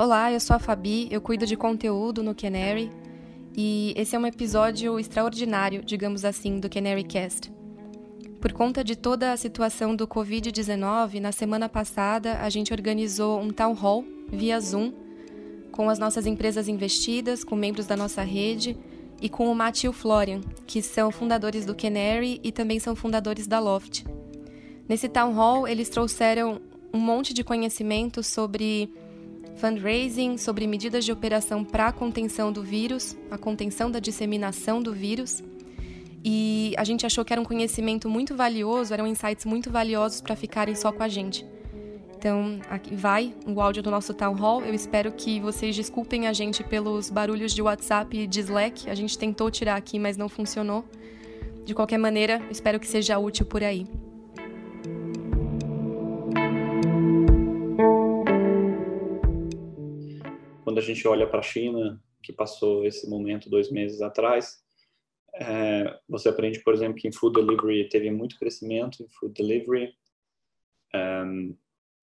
[0.00, 2.88] Olá, eu sou a Fabi, eu cuido de conteúdo no Canary
[3.56, 7.50] e esse é um episódio extraordinário, digamos assim, do Canary Cast.
[8.40, 13.50] Por conta de toda a situação do Covid-19, na semana passada a gente organizou um
[13.50, 14.92] town hall via Zoom
[15.72, 18.76] com as nossas empresas investidas, com membros da nossa rede
[19.20, 22.94] e com o Matt e o Florian, que são fundadores do Canary e também são
[22.94, 24.04] fundadores da Loft.
[24.88, 26.60] Nesse town hall, eles trouxeram
[26.94, 28.88] um monte de conhecimento sobre
[29.58, 34.92] fundraising, sobre medidas de operação para a contenção do vírus, a contenção da disseminação do
[34.92, 35.42] vírus.
[36.24, 40.34] E a gente achou que era um conhecimento muito valioso, eram insights muito valiosos para
[40.36, 41.44] ficarem só com a gente.
[42.16, 44.62] Então, aqui vai o áudio do nosso town hall.
[44.62, 48.90] Eu espero que vocês desculpem a gente pelos barulhos de WhatsApp e de Slack.
[48.90, 50.84] A gente tentou tirar aqui, mas não funcionou.
[51.64, 53.86] De qualquer maneira, espero que seja útil por aí.
[60.68, 64.62] Quando a gente olha para a China, que passou esse momento dois meses atrás,
[65.34, 69.94] é, você aprende, por exemplo, que em food delivery teve muito crescimento em food delivery
[70.94, 71.56] um,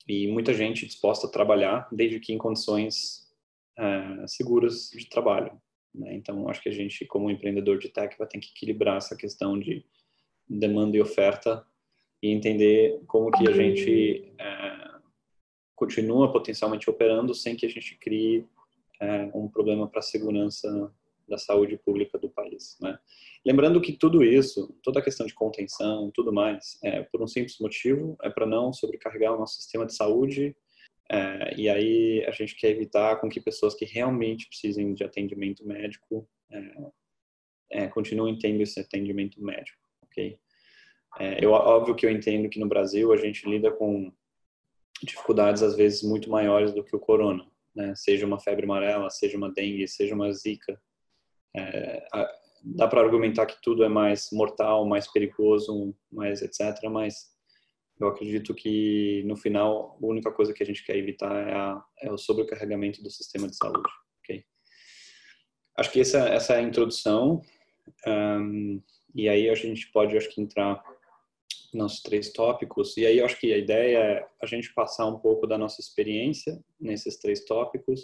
[0.07, 3.31] e muita gente disposta a trabalhar, desde que em condições
[3.77, 5.61] é, seguras de trabalho.
[5.93, 6.15] Né?
[6.15, 9.59] Então, acho que a gente, como empreendedor de tech, vai ter que equilibrar essa questão
[9.59, 9.85] de
[10.49, 11.63] demanda e oferta
[12.19, 14.95] e entender como que a gente é,
[15.75, 18.43] continua potencialmente operando sem que a gente crie
[19.05, 20.91] é, um problema para a segurança
[21.27, 22.77] da saúde pública do país.
[22.81, 22.97] Né?
[23.45, 27.59] Lembrando que tudo isso, toda a questão de contenção, tudo mais, é por um simples
[27.59, 30.55] motivo, é para não sobrecarregar o nosso sistema de saúde.
[31.11, 35.65] É, e aí a gente quer evitar com que pessoas que realmente precisem de atendimento
[35.65, 36.75] médico é,
[37.71, 40.39] é, continuem tendo esse atendimento médico, ok?
[41.19, 44.11] É, eu óbvio que eu entendo que no Brasil a gente lida com
[45.03, 47.45] dificuldades às vezes muito maiores do que o corona,
[47.75, 47.93] né?
[47.95, 50.79] seja uma febre amarela, seja uma dengue, seja uma zika.
[51.55, 52.05] É,
[52.63, 56.89] dá para argumentar que tudo é mais mortal, mais perigoso, mais etc.
[56.89, 57.35] Mas
[57.99, 61.83] eu acredito que no final a única coisa que a gente quer evitar é, a,
[62.01, 63.89] é o sobrecarregamento do sistema de saúde.
[64.19, 64.43] Okay?
[65.77, 67.41] Acho que essa, essa é a introdução.
[68.07, 68.81] Um,
[69.13, 70.83] e aí a gente pode, acho que, entrar
[71.75, 72.97] nossos três tópicos.
[72.97, 75.81] E aí eu acho que a ideia é a gente passar um pouco da nossa
[75.81, 78.01] experiência nesses três tópicos.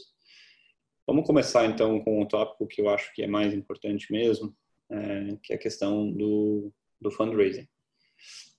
[1.07, 4.55] Vamos começar então com o tópico que eu acho que é mais importante mesmo,
[4.89, 7.67] é, que é a questão do, do fundraising.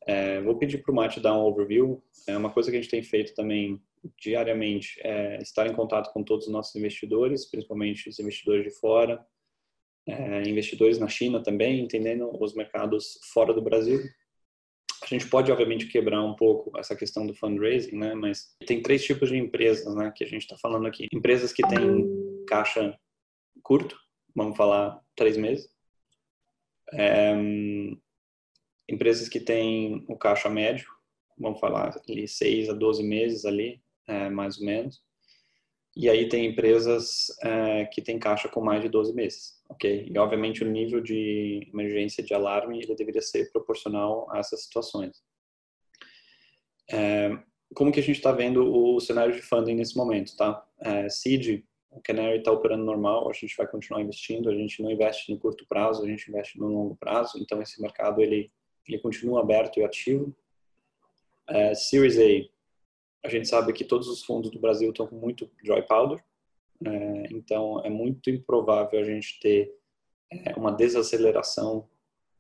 [0.07, 2.03] É, vou pedir para o Mate dar um overview.
[2.27, 3.81] É uma coisa que a gente tem feito também
[4.21, 9.25] diariamente é estar em contato com todos os nossos investidores, principalmente os investidores de fora,
[10.07, 14.01] é, investidores na China também, entendendo os mercados fora do Brasil,
[15.15, 18.15] a gente pode, obviamente, quebrar um pouco essa questão do fundraising, né?
[18.15, 20.13] Mas tem três tipos de empresas, né?
[20.15, 21.07] Que a gente está falando aqui.
[21.13, 22.09] Empresas que têm
[22.47, 22.99] caixa
[23.63, 23.97] curto,
[24.35, 25.71] vamos falar três meses.
[26.95, 27.35] É,
[28.89, 30.87] empresas que têm o caixa médio,
[31.39, 35.03] vamos falar ali seis a 12 meses ali, é, mais ou menos.
[35.95, 40.09] E aí tem empresas é, que têm caixa com mais de 12 meses ok?
[40.11, 45.23] E obviamente o nível de emergência de alarme ele deveria ser proporcional a essas situações.
[46.91, 47.31] É,
[47.75, 50.65] como que a gente está vendo o cenário de funding nesse momento, tá?
[50.81, 54.91] É, seed, o Canary está operando normal, a gente vai continuar investindo, a gente não
[54.91, 58.51] investe no curto prazo, a gente investe no longo prazo, então esse mercado ele
[58.87, 60.35] ele continua aberto e ativo.
[61.49, 65.49] É, Series A, a gente sabe que todos os fundos do Brasil estão com muito
[65.63, 66.23] dry powder,
[66.85, 69.73] é, então, é muito improvável a gente ter
[70.31, 71.89] é, uma desaceleração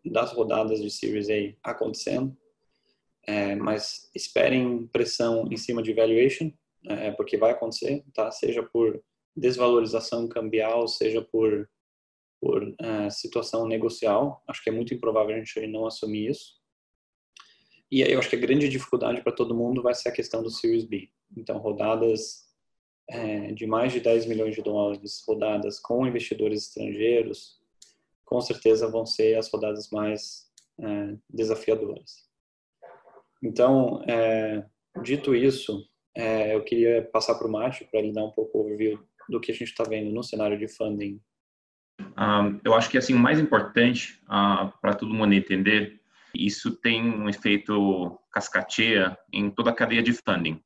[0.04, 1.28] das rodadas de Series
[1.62, 2.36] A acontecendo,
[3.26, 6.50] é, mas esperem pressão em cima de valuation,
[6.88, 8.31] é, porque vai acontecer, tá?
[8.31, 9.02] Seja por
[9.36, 11.69] desvalorização cambial, seja por
[12.42, 14.42] por é, situação negocial.
[14.48, 16.60] Acho que é muito improvável a gente não assumir isso.
[17.88, 20.43] E aí eu acho que a grande dificuldade para todo mundo vai ser a questão
[20.43, 21.08] do Series B.
[21.37, 22.51] Então, rodadas
[23.12, 27.61] é, de mais de 10 milhões de dólares rodadas com investidores estrangeiros,
[28.25, 30.50] com certeza vão ser as rodadas mais
[30.81, 32.26] é, desafiadoras.
[33.43, 34.64] Então, é,
[35.03, 35.87] dito isso,
[36.17, 38.99] é, eu queria passar para o Márcio para ele dar um pouco o overview
[39.29, 41.20] do que a gente está vendo no cenário de funding.
[42.00, 46.00] Um, eu acho que assim o mais importante uh, para todo mundo entender,
[46.35, 50.62] isso tem um efeito cascateia em toda a cadeia de funding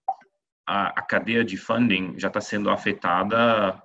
[0.66, 3.80] a, a cadeia de funding já está sendo afetada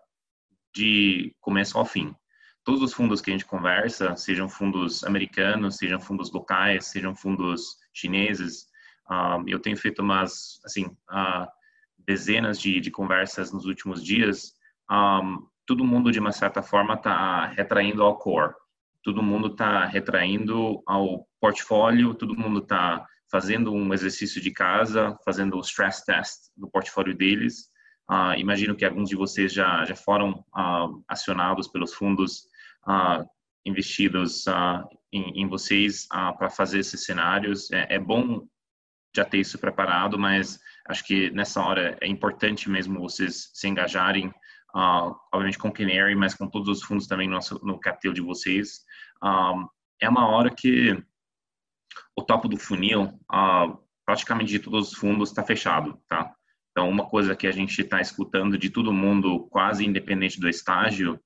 [0.76, 2.16] de começo ao fim.
[2.64, 7.78] Todos os fundos que a gente conversa, sejam fundos americanos, sejam fundos locais, sejam fundos
[7.94, 8.68] chineses,
[9.10, 11.48] um, eu tenho feito umas, assim, uh,
[11.98, 14.54] dezenas de, de conversas nos últimos dias,
[14.90, 18.54] um, todo mundo de uma certa forma está retraindo ao core,
[19.04, 25.56] todo mundo está retraindo ao portfólio, todo mundo está fazendo um exercício de casa, fazendo
[25.56, 27.72] o stress test do portfólio deles.
[28.10, 32.42] Uh, imagino que alguns de vocês já já foram uh, acionados pelos fundos
[32.86, 33.26] uh,
[33.66, 34.46] investidos
[35.14, 36.08] em, em, vocês
[36.38, 37.72] para fazer esses cenários.
[37.72, 38.46] É, é bom
[39.16, 44.34] já ter isso preparado, mas acho que nessa hora é importante mesmo vocês se engajarem,
[44.74, 48.80] obviamente com o Canary, mas com todos os fundos também no, no cartel de vocês.
[49.24, 49.68] Um,
[50.02, 50.98] é uma hora que
[52.16, 56.34] o topo do funil, uh, praticamente de todos os fundos, está fechado, tá?
[56.72, 61.20] Então, uma coisa que a gente está escutando de todo mundo, quase independente do estágio,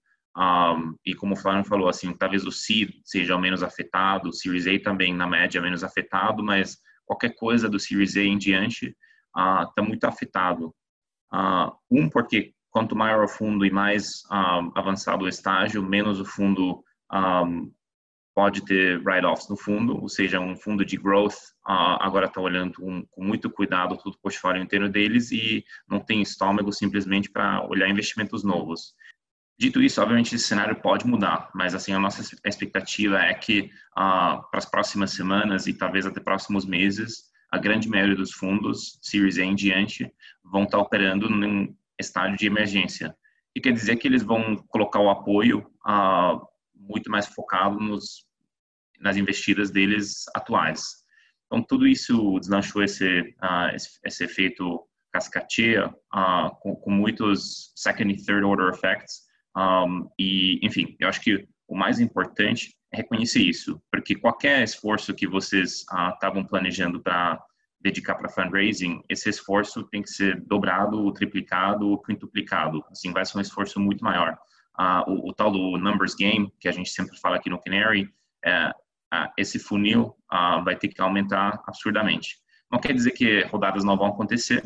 [1.06, 4.68] e como o Flávio falou, assim, talvez o seed seja o menos afetado, o Series
[4.68, 8.96] A também, na média, menos afetado, mas qualquer coisa do Series A em diante
[9.28, 10.76] está muito afetado.
[11.90, 14.24] Um, porque quanto maior o fundo e mais
[14.76, 16.84] avançado o estágio, menos o fundo
[17.14, 17.72] um,
[18.36, 21.36] pode ter write-offs no fundo, ou seja, um fundo de growth
[21.66, 26.02] uh, agora está olhando com, com, muito cuidado todo o portfólio inteiro deles e não
[26.02, 28.94] tem estômago simplesmente para olhar investimentos novos.
[29.58, 34.44] Dito isso, obviamente esse cenário pode mudar, mas assim a nossa expectativa é que uh,
[34.52, 39.38] para as próximas semanas e talvez até próximos meses, a grande maioria dos fundos, Series
[39.38, 40.12] A em diante,
[40.44, 43.16] vão estar tá operando num estágio de emergência.
[43.56, 46.46] E quer dizer que eles vão colocar o apoio uh,
[46.76, 48.25] muito mais focado nos,
[49.00, 51.04] nas investidas deles atuais.
[51.46, 54.82] Então, tudo isso deslanchou esse, uh, esse, esse, efeito
[55.12, 55.94] cascateia
[56.62, 59.26] com, com, muitos second e third order effects,
[59.56, 65.14] um, e, enfim, eu acho que o mais importante é reconhecer isso, porque qualquer esforço
[65.14, 67.42] que vocês estavam uh, planejando para
[67.82, 72.84] dedicar para fundraising, esse esforço tem que ser dobrado, triplicado, quintuplicado.
[72.90, 74.38] Assim, vai ser um esforço muito maior.
[74.78, 78.10] Uh, o, o, tal do numbers game, que a gente sempre fala aqui no Canary,
[78.44, 78.74] é, uh,
[79.38, 82.38] esse funil uh, vai ter que aumentar absurdamente.
[82.72, 84.64] Não quer dizer que rodadas não vão acontecer,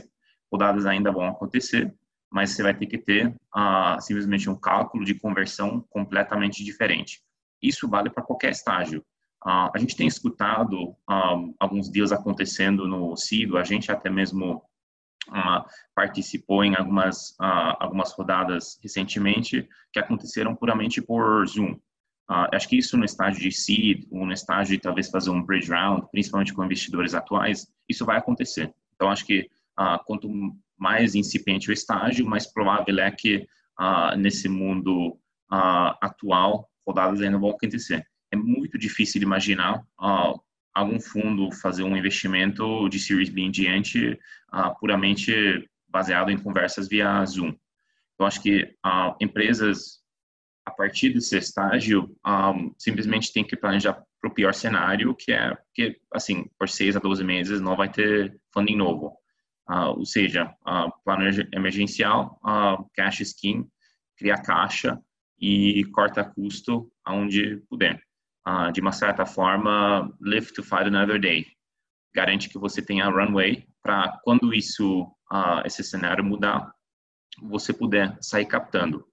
[0.51, 1.93] rodadas ainda vão acontecer,
[2.31, 7.21] mas você vai ter que ter uh, simplesmente um cálculo de conversão completamente diferente.
[7.61, 9.03] Isso vale para qualquer estágio.
[9.41, 14.61] A gente tem escutado ah, alguns deals acontecendo no CIDO, a gente até mesmo
[15.95, 21.79] participou em algumas, algumas rodadas recentemente que aconteceram puramente por Zoom.
[22.29, 25.71] Acho que isso no estágio de seed, ou no estágio de talvez fazer um bridge
[25.71, 28.73] round, principalmente com investidores atuais, isso vai acontecer.
[28.95, 29.49] Então, acho que
[30.05, 30.29] quanto
[30.79, 33.45] mais incipiente o estágio, mais provável é que
[33.79, 35.17] uh, nesse mundo
[35.51, 38.05] uh, atual rodadas ainda vão acontecer.
[38.31, 40.39] É muito difícil imaginar uh,
[40.73, 44.17] algum fundo fazer um investimento de Series B em diante
[44.79, 47.53] puramente baseado em conversas via Zoom.
[48.19, 48.75] Eu acho que
[49.19, 49.98] empresas
[50.69, 55.57] a partir desse estágio um, simplesmente tem que planejar para o pior cenário, que é
[55.73, 59.19] que assim por seis a 12 meses não vai ter funding novo
[59.69, 61.23] uh, ou seja, uh, plano
[61.53, 63.67] emergencial, uh, cash scheme,
[64.17, 64.99] cria caixa
[65.39, 68.01] e corta custo aonde puder.
[68.47, 71.45] Uh, de uma certa forma, live to fight another day.
[72.13, 76.73] Garante que você tenha runway para quando isso, uh, esse cenário mudar,
[77.41, 79.05] você puder sair captando.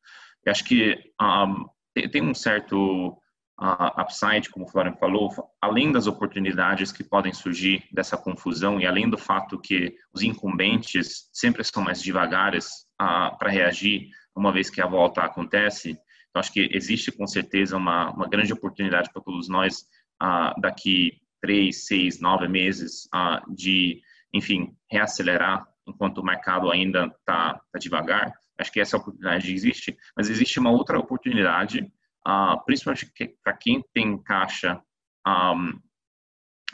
[0.46, 1.66] Eu acho que um,
[2.12, 3.18] tem um certo
[3.60, 8.86] uh, upside, como o Florian falou, além das oportunidades que podem surgir dessa confusão e
[8.86, 14.70] além do fato que os incumbentes sempre são mais devagares uh, para reagir uma vez
[14.70, 19.22] que a volta acontece, então acho que existe com certeza uma, uma grande oportunidade para
[19.22, 19.80] todos nós
[20.22, 23.08] uh, daqui três, seis, nove meses
[23.48, 24.00] de,
[24.32, 28.32] enfim, reacelerar enquanto o mercado ainda está tá devagar.
[28.58, 31.90] Acho que essa oportunidade existe, mas existe uma outra oportunidade
[32.26, 33.10] uh, principalmente
[33.42, 34.82] para quem tem caixa
[35.26, 35.80] um,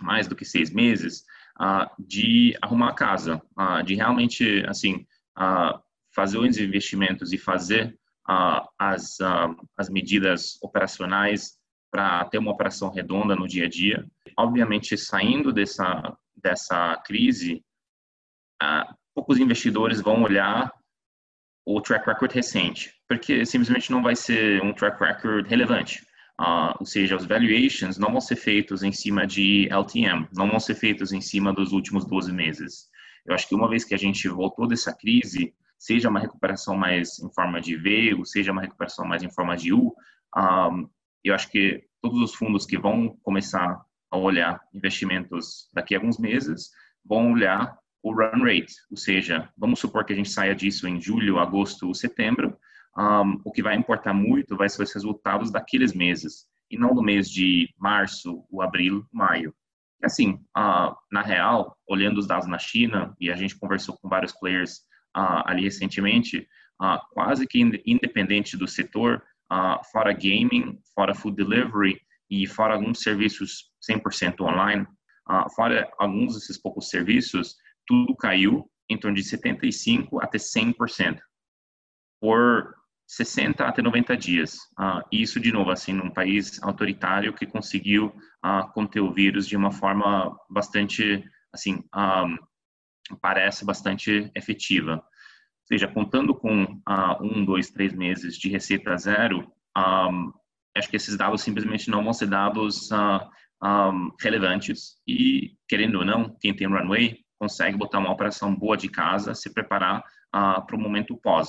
[0.01, 1.25] mais do que seis meses,
[1.61, 5.07] uh, de arrumar a casa, uh, de realmente, assim,
[6.15, 7.99] fazer os investimentos e fazer
[8.79, 9.17] as,
[9.79, 11.59] as medidas operacionais
[11.91, 14.07] para ter uma operação redonda no dia a dia.
[14.37, 17.65] Obviamente, saindo dessa, dessa crise,
[19.15, 20.71] poucos investidores vão olhar
[21.65, 26.05] o track record recente, porque simplesmente não vai ser um track record relevante.
[26.41, 30.59] Uh, ou seja, os valuations não vão ser feitos em cima de LTM, não vão
[30.59, 32.89] ser feitos em cima dos últimos 12 meses.
[33.25, 37.19] Eu acho que uma vez que a gente voltou dessa crise, seja uma recuperação mais
[37.21, 39.93] em forma de V, ou seja uma recuperação mais em forma de U, um,
[40.35, 40.71] ah,
[41.23, 46.19] eu acho que todos os fundos que vão começar a olhar investimentos daqui a alguns
[46.19, 46.71] meses
[47.05, 51.01] vão olhar o run rate, ou seja, vamos supor que a gente saia disso em
[51.01, 52.57] julho, agosto ou setembro,
[52.97, 57.03] um, o que vai importar muito vai ser os resultados daqueles meses, e não do
[57.03, 59.55] mês de março, o abril, maio.
[60.03, 64.09] E assim, uh, na real, olhando os dados na China, e a gente conversou com
[64.09, 64.79] vários players
[65.17, 66.49] uh, ali recentemente,
[66.83, 69.23] uh, quase que independente do setor,
[69.93, 74.87] fora gaming, fora food delivery e fora alguns serviços 100% online,
[75.55, 77.57] fora alguns desses poucos serviços,
[77.93, 81.19] tudo caiu em torno de 75% até 100%
[82.19, 82.75] por
[83.07, 84.55] 60 até 90 dias.
[84.81, 89.59] Uh, isso, de novo, assim, num país autoritário que conseguiu uh, conter o vírus de
[89.59, 91.23] uma forma bastante,
[91.53, 92.25] assim, ah,
[93.21, 94.95] parece bastante efetiva.
[94.95, 96.81] Ou seja, contando com
[97.21, 99.53] um, dois, três meses de receita zero,
[100.75, 102.89] acho que esses dados simplesmente não vão ser dados
[104.21, 109.35] relevantes e, querendo ou não, quem tem runway consegue botar uma operação boa de casa,
[109.35, 111.49] se preparar uh, para o momento pós.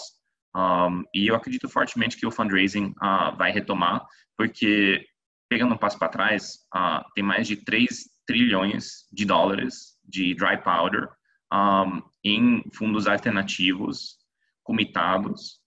[0.56, 4.04] Um, e eu acredito fortemente que o fundraising uh, vai retomar,
[4.36, 5.06] porque,
[5.48, 10.58] pegando um passo para trás, uh, tem mais de 3 trilhões de dólares de dry
[10.64, 11.10] powder
[11.54, 14.18] um, em fundos alternativos
[14.64, 15.60] comitados,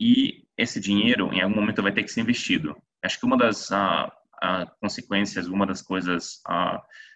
[0.00, 2.74] e esse dinheiro, em algum momento, vai ter que ser investido.
[3.04, 3.68] Acho que uma das
[4.80, 6.40] consequências, uma das coisas,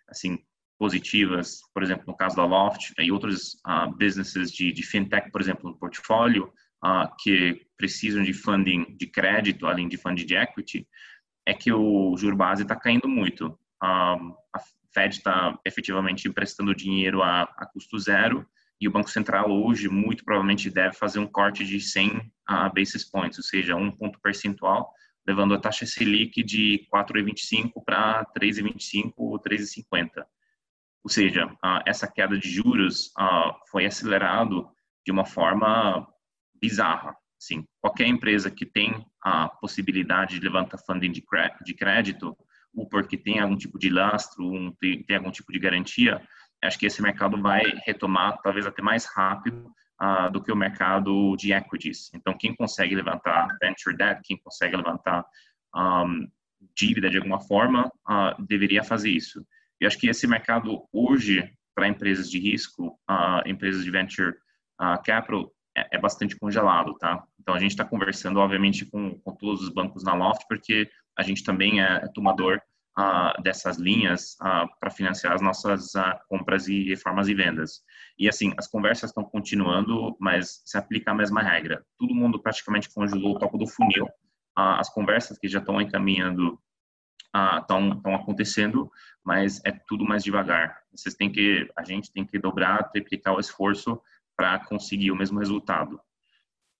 [0.09, 0.39] assim,
[0.83, 3.57] positivas, por exemplo, no caso da Loft e outros
[3.97, 6.53] businesses de, de fintech, por exemplo, no portfólio,
[6.85, 10.85] uh, que precisam de funding de crédito, além de funding de equity,
[11.47, 13.57] é que o juro base está caindo muito.
[13.81, 14.61] Um, a
[14.93, 18.45] Fed está efetivamente emprestando dinheiro a, a, custo zero
[18.81, 23.09] e o Banco Central hoje muito provavelmente deve fazer um corte de 100 uh, basis
[23.09, 24.93] points, ou seja, um ponto percentual,
[25.25, 30.25] levando a taxa Selic de 4,25 para 3,25 ou 3,50.
[31.05, 34.69] Ou seja, uh, essa queda de juros uh, foi acelerado
[35.05, 36.07] de uma forma
[36.61, 37.17] bizarra.
[37.41, 42.37] Assim, qualquer empresa que tem a possibilidade de levantar funding de crédito,
[42.75, 46.23] ou porque tem algum tipo de lastro, um, tem, tem, algum tipo de garantia,
[46.63, 51.37] acho que esse mercado vai retomar talvez até mais rápido uh, do que o mercado
[51.37, 52.11] de equities.
[52.15, 55.25] Então, quem consegue levantar venture debt, quem consegue levantar
[55.75, 56.29] um,
[56.77, 59.45] dívida de alguma forma, uh, deveria fazer isso.
[59.83, 64.35] E acho que esse mercado hoje, para empresas de risco, uh, empresas de venture
[65.05, 67.23] capital, é, é bastante congelado, tá?
[67.41, 71.23] Então a gente está conversando, obviamente, com, com todos os bancos na Loft, porque a
[71.23, 72.61] gente também é tomador
[72.99, 77.83] uh, dessas linhas uh, para financiar as nossas uh, compras e reformas e vendas.
[78.19, 81.85] E assim, as conversas estão continuando, mas se aplica a mesma regra.
[81.99, 84.09] Todo mundo praticamente congelou o topo do funil.
[84.55, 86.59] as conversas que já estão encaminhando
[87.61, 88.91] estão uh, acontecendo,
[89.25, 90.79] mas é tudo mais devagar.
[90.95, 94.01] Vocês têm que, a gente tem que dobrar, triplicar o esforço
[94.37, 96.01] para conseguir o mesmo resultado.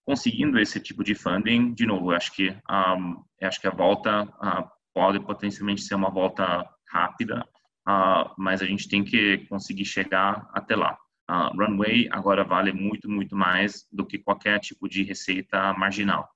[0.05, 4.69] Conseguindo esse tipo de funding, de novo, acho que um, acho que a volta uh,
[4.93, 7.47] pode potencialmente ser uma volta rápida,
[7.89, 10.99] uh, mas a gente tem que conseguir chegar até lá.
[11.31, 16.29] Uh, runway agora vale muito, muito mais do que qualquer tipo de receita marginal.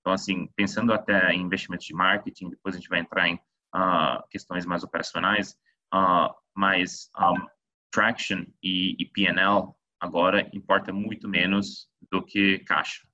[0.00, 3.40] Então, assim, pensando até em investimentos de marketing, depois a gente vai entrar em
[3.74, 5.56] uh, questões mais operacionais,
[5.92, 7.46] uh, mas um,
[7.90, 13.06] traction e, e P&L agora importa muito menos do que caixa.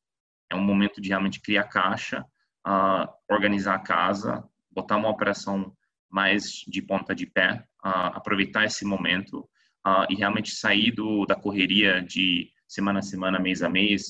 [0.50, 2.26] É um momento de realmente criar caixa,
[2.66, 5.72] uh, organizar a casa, botar uma operação
[6.08, 9.48] mais de ponta de pé, uh, aproveitar esse momento
[9.86, 14.06] uh, e realmente sair do, da correria de semana a semana, mês a mês,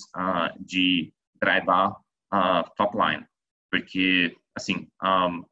[0.60, 1.96] de drivar
[2.76, 3.26] top line,
[3.70, 5.42] porque assim um,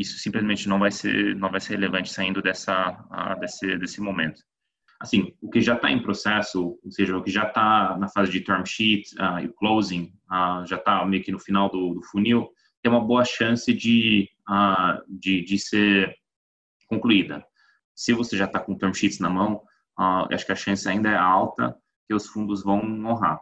[0.00, 2.92] isso simplesmente não vai ser não vai ser relevante saindo dessa
[3.40, 4.42] desse desse momento
[5.00, 8.30] assim, o que já está em processo, ou seja, o que já está na fase
[8.30, 12.02] de term sheet uh, e closing, uh, já está meio que no final do, do,
[12.02, 12.50] funil,
[12.82, 16.14] tem uma boa chance de, uh, de, de, ser
[16.86, 17.42] concluída.
[17.94, 19.62] Se você já está com term sheets na mão,
[20.30, 21.76] acho que a chance ainda é alta
[22.06, 23.38] que os fundos vão honrar.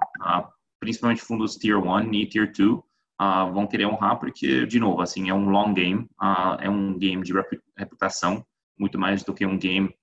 [0.81, 2.81] principalmente fundos Tier 1 e Tier 2
[3.53, 6.09] vão querer honrar porque, de novo, assim, é um long game,
[6.61, 7.33] é um game de
[7.77, 8.45] reputação,
[8.79, 9.95] muito mais do que um game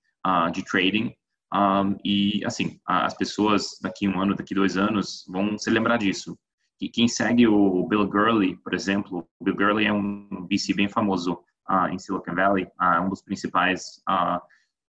[0.52, 1.14] de trading.
[1.54, 6.36] Um, e, assim, as pessoas daqui um ano, daqui dois anos vão se lembrar disso.
[6.80, 10.88] E quem segue o Bill Gurley, por exemplo, o Bill Gurley é um VC bem
[10.88, 14.40] famoso uh, em Silicon Valley, uh, um dos principais uh,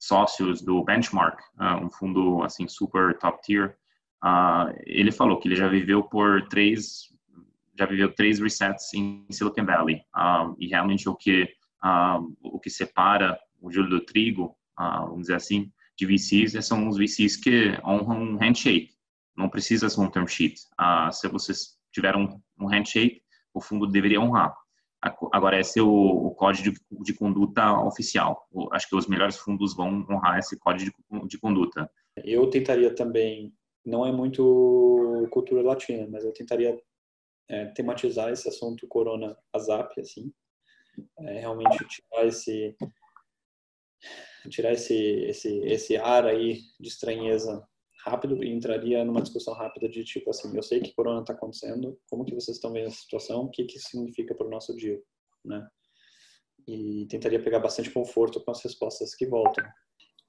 [0.00, 1.40] sócios do Benchmark,
[1.82, 3.76] um fundo, assim, super top tier.
[4.87, 7.12] ele falou que ele já viveu por três,
[7.78, 10.02] já viveu três resets em Silicon Valley.
[10.58, 11.49] e realmente o que,
[12.42, 17.37] o que separa o Júlio do trigo, vamos dizer assim, de VCs são os VCs
[17.37, 18.90] que honram um handshake.
[19.37, 20.61] Não precisa ser um term sheet.
[20.76, 23.23] Ah, se vocês tiveram um handshake,
[23.54, 24.54] o fundo deveria honrar.
[25.32, 28.49] Agora, esse é o, o código de, de, conduta oficial.
[28.73, 31.88] acho que os melhores fundos vão honrar esse código de, de conduta.
[32.25, 33.52] Eu tentaria também,
[33.87, 36.76] não é muito cultura latina, mas eu tentaria
[37.49, 40.33] é, tematizar esse assunto corona azap, assim,
[41.21, 42.76] é, realmente tirar esse
[44.49, 47.67] tirar esse, esse, esse ar aí de estranheza
[48.05, 51.99] rápido e entraria numa discussão rápida de tipo assim, eu sei que corona está acontecendo,
[52.09, 55.00] como que vocês estão vendo essa situação, o que que significa para o nosso dia,
[55.45, 55.67] né?
[56.67, 59.64] E tentaria pegar bastante conforto com as respostas que voltam.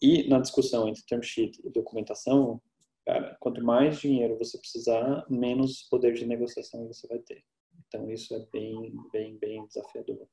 [0.02, 2.62] E na discussão entre term sheet e documentação,
[3.10, 7.44] cara, quanto mais dinheiro você precisar, menos poder de negociação você vai ter.
[7.88, 10.28] Então isso é bem, bem, bem desafiador.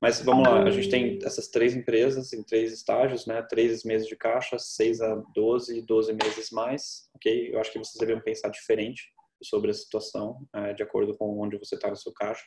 [0.00, 3.42] Mas vamos lá, a gente tem essas três empresas em três estágios, né?
[3.42, 7.54] Três meses de caixa, seis a doze, doze meses mais, ok?
[7.54, 9.12] Eu acho que vocês deveriam pensar diferente
[9.42, 12.44] sobre a situação, é, de acordo com onde você está no seu caixa.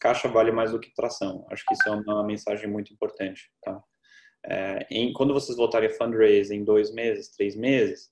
[0.00, 1.46] Caixa vale mais do que tração.
[1.50, 3.78] Acho que isso é uma mensagem muito importante, tá?
[4.46, 8.10] É, em, quando vocês voltarem a fundraise em dois meses, três meses,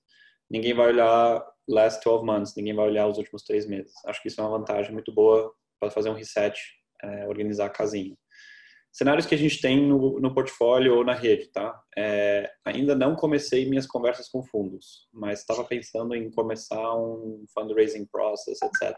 [0.49, 3.93] ninguém vai olhar last 12 months, ninguém vai olhar os últimos três meses.
[4.05, 6.59] Acho que isso é uma vantagem muito boa para fazer um reset,
[7.03, 8.15] é, organizar a casinha
[8.95, 11.77] cenários que a gente tem no, no portfólio ou na rede, tá?
[11.97, 18.05] É, ainda não comecei minhas conversas com fundos, mas estava pensando em começar um fundraising
[18.05, 18.97] process, etc.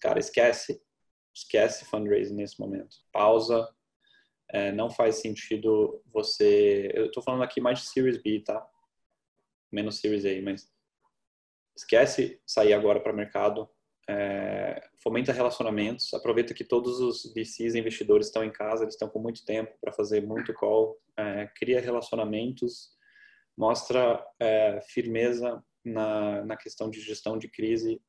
[0.00, 0.82] Cara, esquece,
[1.32, 2.96] esquece fundraising nesse momento.
[3.12, 3.68] Pausa.
[4.50, 6.90] É, não faz sentido você.
[6.94, 8.64] Eu estou falando aqui mais de Series B, tá?
[9.72, 10.70] Menos Series A, mas
[11.76, 13.68] esquece sair agora para o mercado
[14.08, 19.18] é, fomenta relacionamentos, aproveita que todos os VCs investidores estão em casa, eles estão com
[19.18, 22.90] muito tempo para fazer muito call, é, cria relacionamentos,
[23.56, 28.00] mostra é, firmeza na, na questão de gestão de crise,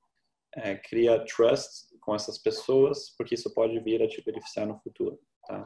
[0.53, 5.19] é, cria trust com essas pessoas, porque isso pode vir a te beneficiar no futuro.
[5.47, 5.65] Tá?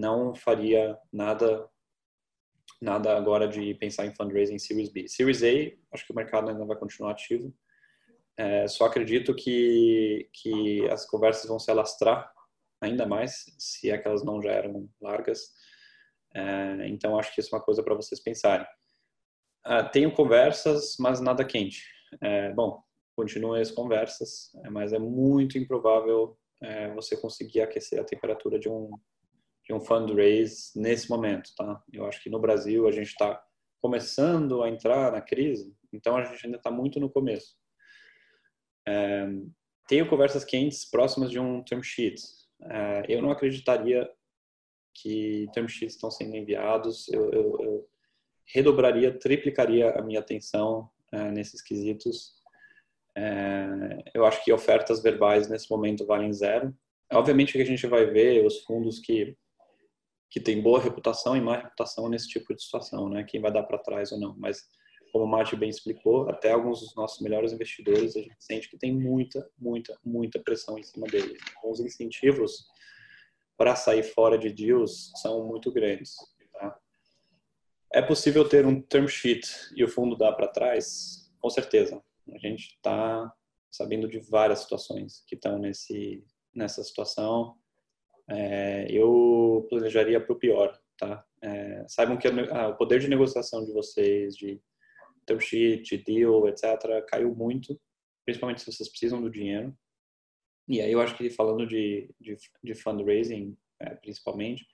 [0.00, 1.68] Não faria nada
[2.80, 5.06] nada agora de pensar em fundraising Series B.
[5.06, 7.54] Series A, acho que o mercado ainda vai continuar ativo,
[8.38, 12.32] é, só acredito que, que as conversas vão se alastrar
[12.80, 15.52] ainda mais, se é não já eram largas.
[16.34, 18.66] É, então, acho que isso é uma coisa para vocês pensarem.
[19.62, 21.84] Ah, tenho conversas, mas nada quente.
[22.22, 22.82] É, bom,
[23.14, 28.90] continuem as conversas, mas é muito improvável é, você conseguir aquecer a temperatura de um,
[29.70, 31.80] de um fundraise nesse momento, tá?
[31.92, 33.40] Eu acho que no Brasil a gente está
[33.80, 37.54] começando a entrar na crise, então a gente ainda está muito no começo.
[38.86, 39.28] É,
[39.86, 42.20] tenho conversas quentes próximas de um term sheet.
[42.62, 44.10] É, eu não acreditaria
[44.92, 47.08] que term sheets estão sendo enviados.
[47.08, 47.88] Eu, eu, eu
[48.52, 52.34] redobraria, triplicaria a minha atenção é, nesses quesitos.
[53.16, 56.76] É, eu acho que ofertas verbais nesse momento valem zero.
[57.12, 59.36] Obviamente que a gente vai ver os fundos que
[60.30, 63.24] que tem boa reputação e má reputação nesse tipo de situação, né?
[63.24, 64.34] Quem vai dar para trás ou não.
[64.38, 64.62] Mas
[65.12, 68.78] como o Márcio bem explicou, até alguns dos nossos melhores investidores, a gente sente que
[68.78, 71.38] tem muita, muita, muita pressão em cima deles.
[71.58, 72.64] Então, os incentivos
[73.56, 76.14] para sair fora de deals são muito grandes.
[76.52, 76.78] Tá?
[77.92, 81.30] É possível ter um term sheet e o fundo dar para trás?
[81.40, 82.00] Com certeza.
[82.32, 83.32] A gente está
[83.70, 87.56] sabendo de várias situações que estão nesse, nessa situação.
[88.30, 91.24] É, eu planejaria para o pior, tá?
[91.42, 94.62] É, saibam que ah, o poder de negociação de vocês, de
[95.26, 97.78] term sheet, deal, etc., caiu muito,
[98.24, 99.76] principalmente se vocês precisam do dinheiro.
[100.68, 104.64] E aí eu acho que falando de, de, de fundraising, é, principalmente,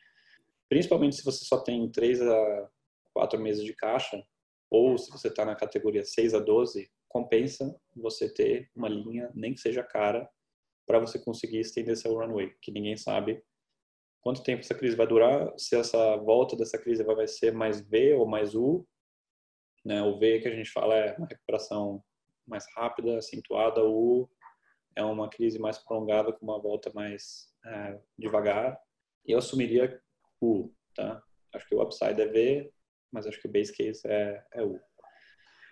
[0.69, 2.69] principalmente se você só tem 3 a
[3.15, 4.23] 4 meses de caixa,
[4.71, 9.55] ou se você está na categoria 6 a 12, compensa você ter uma linha, nem
[9.55, 10.29] que seja cara,
[10.87, 13.43] para você conseguir estender seu runway, que ninguém sabe
[14.21, 18.15] quanto tempo essa crise vai durar, se essa volta dessa crise vai ser mais V
[18.15, 18.87] ou mais U,
[19.85, 20.03] né?
[20.03, 22.03] O V que a gente fala é uma recuperação
[22.45, 24.31] mais rápida, acentuada, o U
[24.97, 28.77] é uma crise mais prolongada com uma volta mais é, devagar.
[29.25, 30.01] Eu assumiria
[30.41, 31.23] U, tá?
[31.55, 32.73] Acho que o upside é V,
[33.13, 34.81] mas acho que o base case é, é U.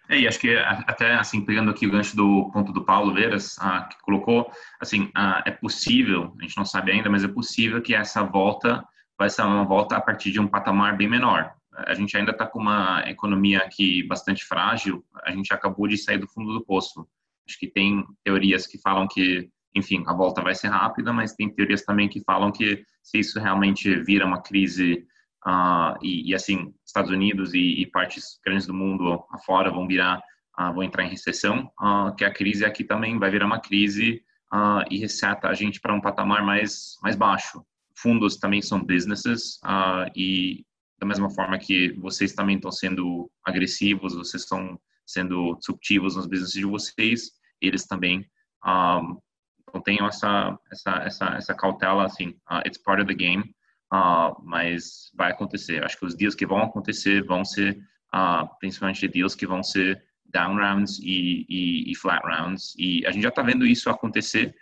[0.09, 3.57] É, e acho que até assim pegando aqui o gancho do ponto do Paulo Veras
[3.59, 7.81] ah, que colocou assim ah, é possível a gente não sabe ainda mas é possível
[7.81, 8.85] que essa volta
[9.19, 12.47] vai ser uma volta a partir de um patamar bem menor a gente ainda está
[12.47, 17.07] com uma economia aqui bastante frágil, a gente acabou de sair do fundo do poço.
[17.47, 21.53] Acho que tem teorias que falam que, enfim, a volta vai ser rápida, mas tem
[21.53, 25.05] teorias também que falam que se isso realmente vira uma crise
[25.47, 30.19] uh, e, e, assim, Estados Unidos e, e, partes grandes do mundo afora vão virar,
[30.59, 34.23] uh, vão entrar em recessão, uh, que a crise aqui também vai virar uma crise
[34.89, 37.61] e receta a gente para um patamar mais, mais baixo.
[37.97, 39.59] Fundos também são businesses
[40.15, 40.65] e
[40.97, 46.55] da mesma forma que vocês também estão sendo agressivos, vocês estão sendo disruptivos nos businesses
[46.55, 48.25] de vocês, eles também
[48.65, 49.19] um,
[49.75, 53.55] então tenham essa essa essa essa cautela assim, uh, it's part of the game,
[53.95, 55.85] uh, mas vai acontecer.
[55.85, 57.79] Acho que os dias que vão acontecer vão ser
[58.15, 63.13] uh, principalmente deals que vão ser down rounds e, e, e, flat rounds e a
[63.13, 64.55] gente já está vendo isso acontecer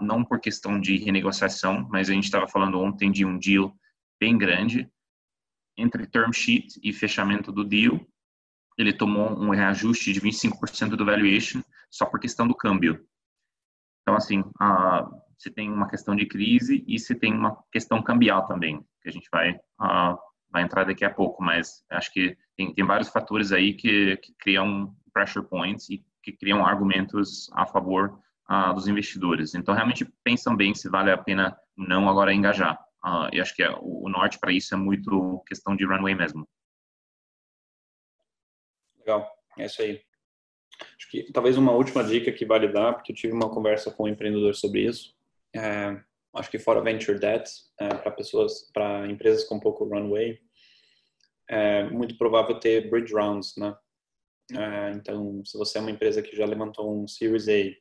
[0.00, 3.74] não por questão de renegociação, mas a gente estava falando ontem de um deal
[4.18, 4.90] bem grande
[5.76, 8.00] entre term sheet e fechamento do deal,
[8.78, 13.04] ele tomou um reajuste de 25% do valuation só por questão do câmbio.
[14.02, 18.46] Então, assim, uh, você tem uma questão de crise e você tem uma questão cambial
[18.46, 20.18] também, que a gente vai, uh,
[20.50, 24.34] vai entrar daqui a pouco, mas acho que tem, tem vários fatores aí que, que
[24.38, 29.54] criam pressure points e que criam argumentos a favor uh, dos investidores.
[29.54, 32.78] Então, realmente pensam bem se vale a pena não agora engajar.
[33.02, 36.46] Uh, e acho que é, o norte para isso é muito questão de runway mesmo.
[38.98, 39.26] Legal,
[39.56, 40.02] é isso aí.
[40.98, 44.04] Acho que talvez uma última dica que vale dar, porque eu tive uma conversa com
[44.04, 45.18] um empreendedor sobre isso.
[45.54, 46.00] É,
[46.34, 50.38] acho que fora venture debt, é, para pessoas, para empresas com pouco runway,
[51.48, 53.76] é muito provável ter bridge rounds, né?
[54.52, 57.76] É, então, se você é uma empresa que já levantou um Series A e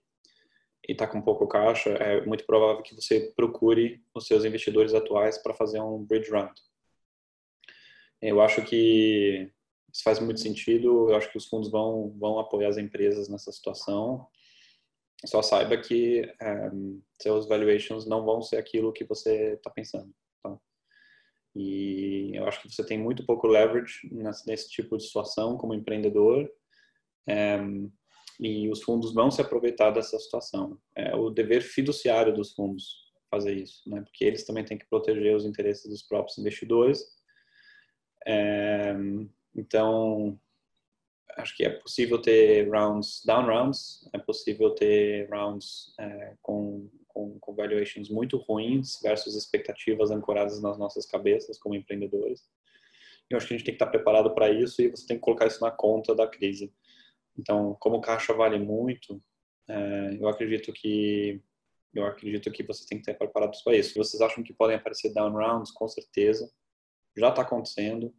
[0.88, 5.54] está com pouco caixa, é muito provável que você procure os seus investidores atuais para
[5.54, 6.54] fazer um bridge round.
[8.22, 9.52] Eu acho que
[9.92, 11.10] isso faz muito sentido.
[11.10, 14.28] Eu acho que os fundos vão vão apoiar as empresas nessa situação.
[15.26, 16.72] Só saiba que é,
[17.22, 20.14] seus valuations não vão ser aquilo que você está pensando.
[20.42, 20.58] Tá?
[21.56, 26.50] E eu acho que você tem muito pouco leverage nesse, tipo de situação como empreendedor.
[27.28, 27.60] É,
[28.40, 30.80] e os fundos vão se aproveitar dessa situação.
[30.96, 34.02] É o dever fiduciário dos fundos fazer isso, né?
[34.02, 37.04] Porque eles também têm que proteger os interesses dos próprios investidores.
[38.26, 38.96] É,
[39.56, 40.40] então,
[41.38, 47.40] acho que é possível ter rounds, down rounds, é possível ter rounds é, com, com,
[47.40, 52.48] com valuations muito ruins versus expectativas ancoradas nas nossas cabeças como empreendedores.
[53.30, 55.24] Eu acho que a gente tem que estar preparado para isso e você tem que
[55.24, 56.74] colocar isso na conta da crise.
[57.38, 59.22] Então, como o caixa vale muito,
[59.68, 61.42] é, eu acredito que
[61.94, 63.98] eu acredito que vocês têm que estar preparados para isso.
[63.98, 65.72] Vocês acham que podem aparecer down rounds?
[65.72, 66.52] Com certeza,
[67.18, 68.14] já está acontecendo.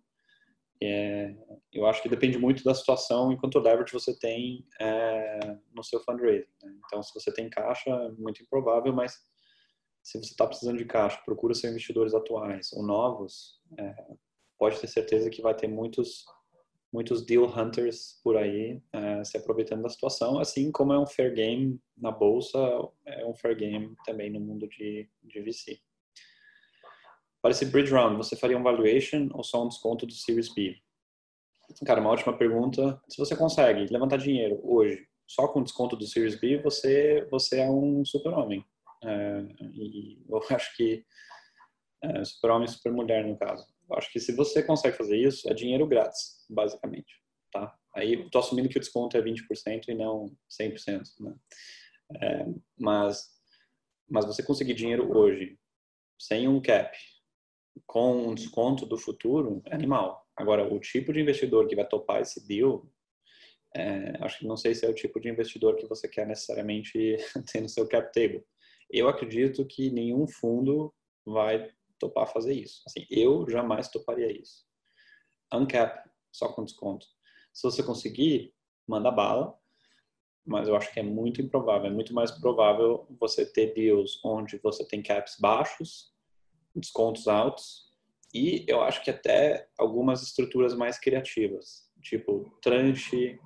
[0.82, 1.34] É,
[1.72, 6.48] eu acho que depende muito da situação enquanto leverage você tem é, no seu fundraising.
[6.62, 6.74] Né?
[6.86, 9.18] Então, se você tem caixa, é muito improvável, mas
[10.02, 13.94] se você está precisando de caixa, procura seus investidores atuais ou novos, é,
[14.58, 16.24] pode ter certeza que vai ter muitos
[16.92, 21.32] muitos deal hunters por aí uh, se aproveitando da situação, assim como é um fair
[21.32, 22.58] game na bolsa,
[23.06, 25.80] é um fair game também no mundo de, de VC.
[27.42, 30.76] Para esse bridge round, você faria um valuation ou só um desconto do Series B?
[31.86, 33.00] Cara, uma ótima pergunta.
[33.08, 37.70] Se você consegue levantar dinheiro hoje só com desconto do Series B, você você é
[37.70, 38.64] um super-homem.
[39.02, 39.40] É,
[39.72, 41.04] e eu acho que
[42.02, 43.64] é, super-homem e super-mulher no caso.
[43.88, 47.12] Eu acho que se você consegue fazer isso, é dinheiro grátis, basicamente,
[47.52, 47.74] tá?
[47.94, 51.34] Aí eu tô assumindo que o desconto é 20% e não 100%, né?
[52.20, 52.46] É,
[52.78, 53.28] mas,
[54.08, 55.58] mas você conseguir dinheiro hoje,
[56.18, 56.96] sem um cap,
[57.86, 60.26] com um desconto do futuro, é animal.
[60.36, 62.86] Agora, o tipo de investidor que vai topar esse deal,
[63.74, 67.16] é, acho que não sei se é o tipo de investidor que você quer necessariamente
[67.52, 68.44] ter no seu cap table.
[68.90, 70.92] Eu acredito que nenhum fundo
[71.24, 72.82] vai topar fazer isso.
[72.86, 74.64] Assim, eu jamais toparia isso.
[75.52, 77.06] Uncap, só com desconto.
[77.52, 78.54] Se você conseguir,
[78.86, 79.56] manda bala,
[80.44, 81.88] mas eu acho que é muito improvável.
[81.88, 86.09] É muito mais provável você ter deals onde você tem caps baixos,
[86.74, 87.90] descontos altos,
[88.32, 93.38] e eu acho que até algumas estruturas mais criativas, tipo tranche,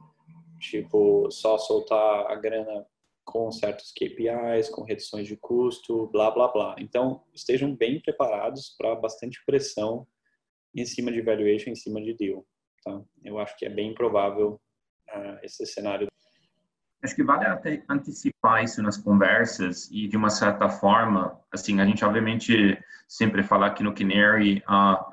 [0.60, 2.86] tipo só soltar a grana
[3.24, 6.76] com certos KPIs, com reduções de custo, blá blá blá.
[6.78, 10.06] Então, estejam bem preparados para bastante pressão
[10.74, 12.46] em cima de valuation, em cima de deal.
[12.84, 13.02] Tá?
[13.24, 14.60] Eu acho que é bem provável
[15.10, 16.06] uh, esse cenário.
[17.04, 21.84] Acho que vale até antecipar isso nas conversas e, de uma certa forma, assim, a
[21.84, 25.04] gente obviamente sempre fala aqui no Canary uh,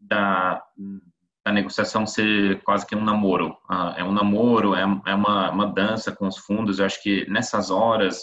[0.00, 0.62] da
[1.44, 3.56] a negociação ser quase que um namoro.
[3.68, 6.78] Uh, é um namoro, é, é uma, uma, dança com os fundos.
[6.78, 8.18] Eu acho que nessas horas,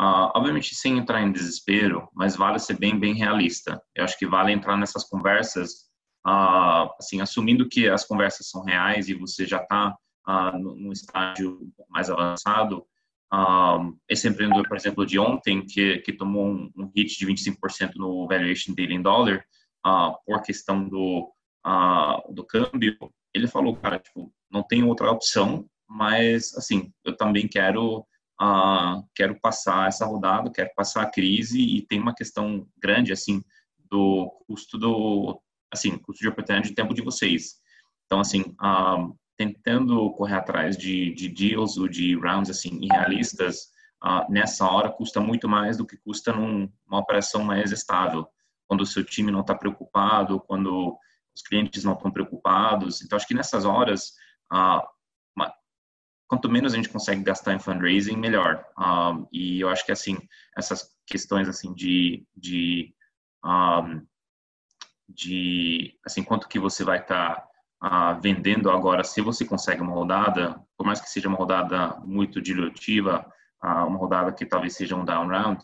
[0.00, 3.82] uh, obviamente sem entrar em desespero, mas vale ser bem, bem realista.
[3.94, 5.90] Eu acho que vale entrar nessas conversas
[6.26, 9.94] uh, assim, assumindo que as conversas são reais e você já está
[10.30, 12.86] uh, num estágio mais avançado,
[13.32, 17.92] uh, esse empreendedor, por exemplo, de ontem, que, que tomou um, um hit de 25%
[17.96, 19.44] no valuation dele em dólar,
[20.26, 21.32] por questão do,
[22.28, 22.98] do câmbio,
[23.32, 28.06] ele falou, cara, tipo, não tem outra opção, mas, assim, eu também quero
[28.42, 33.44] Uh, quero passar essa rodada, quero passar a crise e tem uma questão grande assim
[33.78, 35.38] do custo do
[35.70, 37.56] assim custo de oportunidade de tempo de vocês.
[38.06, 43.70] Então assim uh, tentando correr atrás de, de deals ou de rounds assim irrealistas
[44.04, 48.28] uh, nessa hora custa muito mais do que custa numa operação mais estável
[48.68, 50.94] quando o seu time não está preocupado, quando
[51.34, 53.00] os clientes não estão preocupados.
[53.00, 54.12] Então acho que nessas horas
[56.28, 58.64] quanto menos a gente consegue gastar em fundraising, melhor.
[58.78, 60.18] Um, e eu acho que assim
[60.56, 62.94] essas questões assim de de,
[63.42, 64.06] um,
[65.08, 67.49] de assim quanto que você vai estar tá,
[67.82, 72.40] uh, vendendo agora, se você consegue uma rodada, por mais que seja uma rodada muito
[72.40, 73.26] dilutiva,
[73.62, 75.62] uh, uma rodada que talvez seja um down round,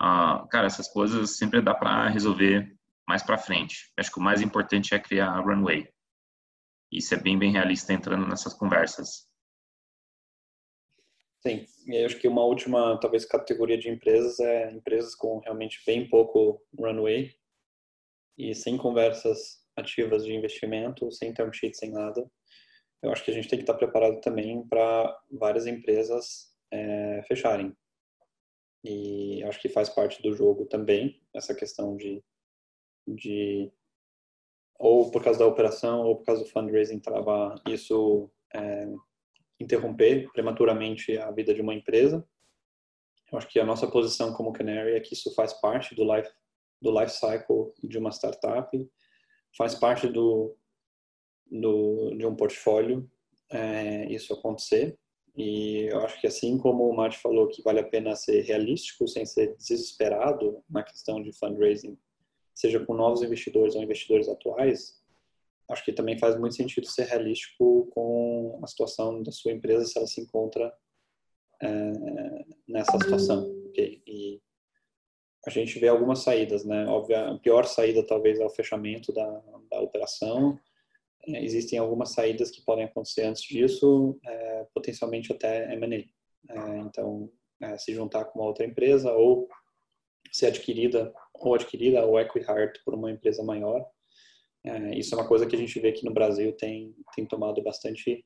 [0.00, 2.74] uh, cara, essas coisas sempre dá para resolver
[3.06, 3.92] mais para frente.
[3.96, 5.88] Acho que o mais importante é criar runway.
[6.90, 9.28] Isso é bem bem realista entrando nessas conversas.
[11.40, 16.08] Sim, e acho que uma última, talvez, categoria de empresas é empresas com realmente bem
[16.08, 17.32] pouco runway
[18.36, 22.28] e sem conversas ativas de investimento, sem term sheet, sem nada.
[23.02, 27.76] Eu acho que a gente tem que estar preparado também para várias empresas é, fecharem.
[28.82, 32.22] E acho que faz parte do jogo também, essa questão de,
[33.06, 33.70] de
[34.78, 38.86] ou por causa da operação ou por causa do fundraising travar isso é,
[39.58, 42.26] interromper prematuramente a vida de uma empresa.
[43.32, 46.30] Eu acho que a nossa posição como Canary é que isso faz parte do life
[46.80, 48.70] do life cycle de uma startup,
[49.56, 50.56] faz parte do,
[51.50, 53.10] do de um portfólio
[53.50, 54.98] é, isso acontecer.
[55.36, 59.06] E eu acho que assim como o Matt falou que vale a pena ser realístico
[59.06, 61.98] sem ser desesperado na questão de fundraising,
[62.54, 64.98] seja com novos investidores ou investidores atuais,
[65.68, 69.98] acho que também faz muito sentido ser realístico com a situação da sua empresa se
[69.98, 70.72] ela se encontra
[71.62, 71.92] é,
[72.66, 73.50] nessa situação.
[73.68, 74.02] Okay?
[74.06, 74.40] E
[75.46, 76.86] a gente vê algumas saídas, né?
[76.86, 80.58] Óbvio, a pior saída talvez é o fechamento da, da operação.
[81.28, 86.04] É, existem algumas saídas que podem acontecer antes disso, é, potencialmente até M&A.
[86.52, 87.30] É, então,
[87.62, 89.48] é, se juntar com uma outra empresa ou
[90.32, 93.86] ser adquirida ou adquirida ou equity por uma empresa maior
[94.66, 97.62] é, isso é uma coisa que a gente vê que no Brasil tem, tem tomado
[97.62, 98.24] bastante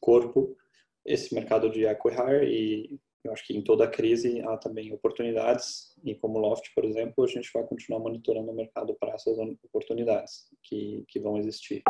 [0.00, 0.56] corpo,
[1.04, 6.14] esse mercado de acquihire, e eu acho que em toda crise há também oportunidades, e
[6.14, 11.04] como Loft, por exemplo, a gente vai continuar monitorando o mercado para essas oportunidades que,
[11.08, 11.82] que vão existir.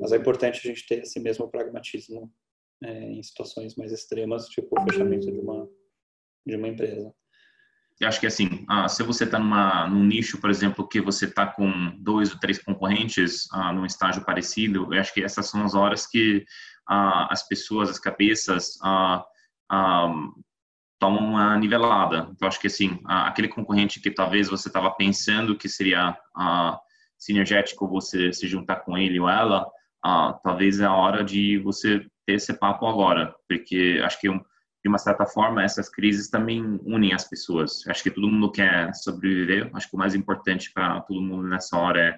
[0.00, 2.30] Mas é importante a gente ter esse mesmo pragmatismo
[2.84, 5.68] é, em situações mais extremas, tipo o fechamento de uma,
[6.46, 7.12] de uma empresa
[8.00, 11.46] eu acho que assim, ah, se você está num nicho, por exemplo, que você está
[11.46, 15.74] com dois ou três concorrentes ah, num estágio parecido, eu acho que essas são as
[15.74, 16.44] horas que
[16.88, 18.78] ah, as pessoas, as cabeças
[20.98, 22.28] tomam uma nivelada.
[22.32, 26.78] Então, acho que assim, aquele concorrente que talvez você estava pensando que seria ah,
[27.16, 29.66] sinergético você se juntar com ele ou ela,
[30.42, 34.28] talvez é a hora de você ter esse papo agora, porque acho que
[34.82, 37.86] de uma certa forma, essas crises também unem as pessoas.
[37.88, 39.70] Acho que todo mundo quer sobreviver.
[39.74, 42.16] Acho que o mais importante para todo mundo nessa hora é,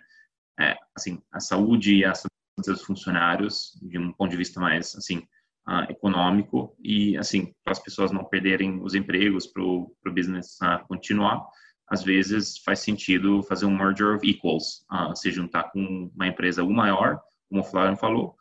[0.65, 2.31] é, assim, a saúde e a saúde
[2.67, 5.27] dos funcionários, de um ponto de vista mais, assim,
[5.69, 10.87] uh, econômico e, assim, para as pessoas não perderem os empregos, para o business uh,
[10.87, 11.47] continuar.
[11.89, 16.63] Às vezes faz sentido fazer um merger of equals, uh, se juntar com uma empresa
[16.63, 18.37] ou maior, como o Flávio falou,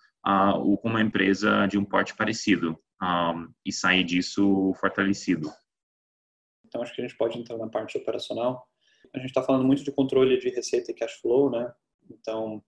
[0.59, 5.49] ou com uma empresa de um porte parecido um, e sair disso fortalecido.
[6.67, 8.67] Então, acho que a gente pode entrar na parte operacional.
[9.15, 11.73] A gente está falando muito de controle de receita e cash flow, né?
[12.11, 12.63] Então,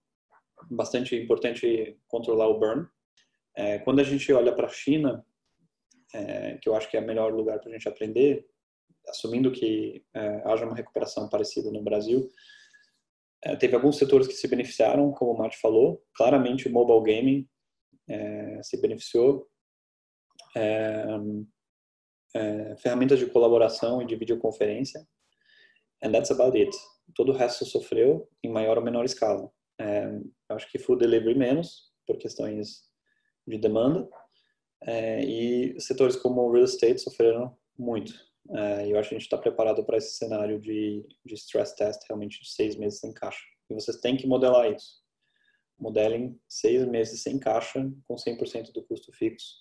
[0.70, 2.88] bastante importante controlar o burn.
[3.56, 5.26] É, quando a gente olha para a China,
[6.14, 8.46] é, que eu acho que é o melhor lugar para a gente aprender,
[9.08, 12.30] assumindo que é, haja uma recuperação parecida no Brasil,
[13.44, 16.04] é, teve alguns setores que se beneficiaram, como o Matt falou.
[16.16, 17.50] Claramente, o mobile gaming
[18.08, 19.48] é, se beneficiou
[20.56, 21.06] é,
[22.78, 25.06] ferramentas de colaboração e de videoconferência.
[26.04, 26.72] And that's about it.
[27.16, 29.52] Todo o resto sofreu em maior ou menor escala.
[30.50, 32.91] Acho que food delivery menos, por questões
[33.48, 34.08] de demanda.
[34.84, 38.14] É, e setores como real estate sofreram muito.
[38.50, 42.02] É, eu acho que a gente está preparado para esse cenário de, de stress test
[42.08, 43.44] realmente de seis meses em caixa.
[43.70, 45.02] E vocês têm que modelar isso.
[45.80, 49.56] modelem seis meses sem caixa com 100% do custo fixo.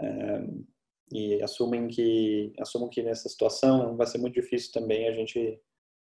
[0.00, 0.46] É,
[1.12, 5.60] e assumem que assumam que nessa situação vai ser muito difícil também a gente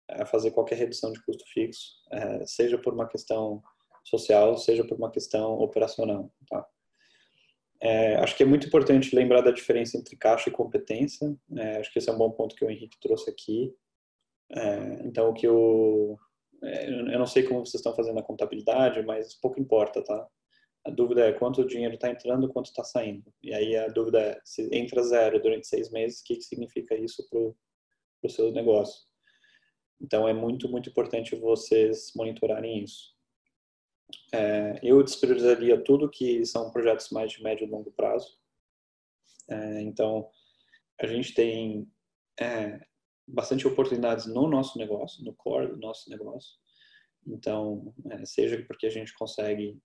[0.08, 3.62] é, fazer qualquer redução de custo fixo, é, seja por uma questão
[4.04, 6.32] social, seja por uma questão operacional.
[6.48, 6.66] Tá?
[7.80, 11.36] É, acho que é muito importante lembrar da diferença entre caixa e competência.
[11.56, 13.74] É, acho que esse é um bom ponto que o Henrique trouxe aqui.
[14.50, 16.18] É, então, o que eu,
[16.62, 20.26] é, eu não sei como vocês estão fazendo a contabilidade, mas pouco importa, tá?
[20.84, 23.32] A dúvida é quanto dinheiro está entrando, quanto está saindo.
[23.42, 26.94] E aí a dúvida é se entra zero durante seis meses, o que, que significa
[26.94, 27.40] isso para
[28.22, 29.04] o seu negócio?
[30.00, 33.15] Então, é muito, muito importante vocês monitorarem isso.
[34.32, 38.38] É, eu despriorizaria tudo que são projetos mais de médio e longo prazo.
[39.48, 40.28] É, então,
[41.00, 41.90] a gente tem
[42.40, 42.80] é,
[43.26, 46.54] bastante oportunidades no nosso negócio, no core do nosso negócio.
[47.26, 49.78] Então, é, seja porque a gente consegue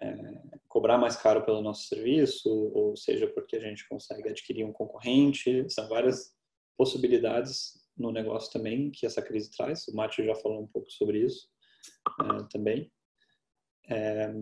[0.00, 4.72] é, cobrar mais caro pelo nosso serviço, ou seja porque a gente consegue adquirir um
[4.72, 6.34] concorrente, são várias
[6.76, 9.86] possibilidades no negócio também que essa crise traz.
[9.88, 11.48] O Márcio já falou um pouco sobre isso
[12.22, 12.90] é, também.
[13.90, 14.32] É,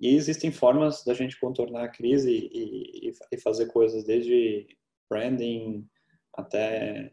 [0.00, 4.68] e existem formas da gente contornar a crise e, e, e, fazer coisas desde
[5.10, 5.84] branding
[6.32, 7.12] até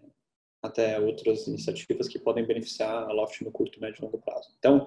[0.61, 4.53] até outras iniciativas que podem beneficiar a Loft no curto, médio e longo prazo.
[4.59, 4.85] Então,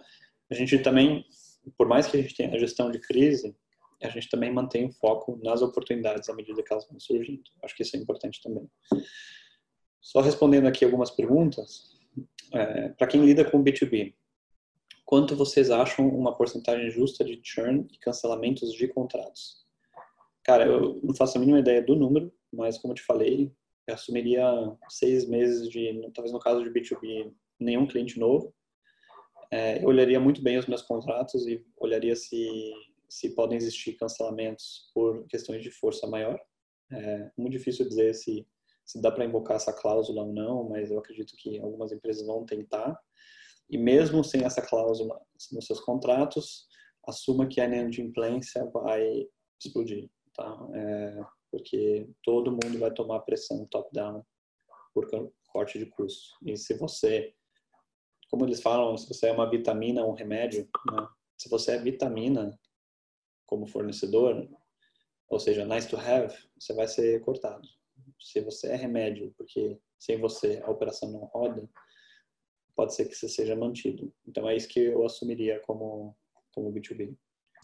[0.51, 1.25] a gente também,
[1.79, 3.57] por mais que a gente tenha a gestão de crise,
[4.03, 7.43] a gente também mantém o foco nas oportunidades à medida que elas vão surgindo.
[7.62, 8.69] Acho que isso é importante também.
[10.01, 11.99] Só respondendo aqui algumas perguntas,
[12.53, 14.15] é, para quem lida com B2B,
[15.12, 19.62] quanto vocês acham uma porcentagem justa de churn e cancelamentos de contratos?
[20.42, 23.53] Cara, eu não faço a mínima ideia do número, mas como eu te falei,
[23.87, 24.42] eu assumiria
[24.88, 28.55] seis meses de, talvez no caso de B2B, nenhum cliente novo.
[29.51, 32.72] É, eu olharia muito bem os meus contratos e olharia se,
[33.07, 36.40] se podem existir cancelamentos por questões de força maior.
[36.90, 38.48] É muito difícil dizer se,
[38.83, 42.46] se dá para invocar essa cláusula ou não, mas eu acredito que algumas empresas vão
[42.46, 42.98] tentar.
[43.73, 45.19] E mesmo sem essa cláusula
[45.51, 46.69] nos seus contratos,
[47.09, 49.27] assuma que a inadimplência vai
[49.59, 50.69] explodir, tá?
[50.75, 54.23] É, porque todo mundo vai tomar pressão top-down
[54.93, 55.09] por
[55.49, 56.37] corte de custo.
[56.45, 57.35] E se você,
[58.31, 61.09] como eles falam, se você é uma vitamina ou um remédio, né?
[61.39, 62.59] se você é vitamina
[63.47, 64.49] como fornecedor,
[65.31, 67.67] ou seja, nice to have, você vai ser cortado.
[68.21, 71.67] Se você é remédio, porque sem você a operação não roda,
[72.77, 74.13] pode ser que você seja mantido.
[74.27, 76.17] Então é isso que eu assumiria como
[76.55, 77.17] como B2B.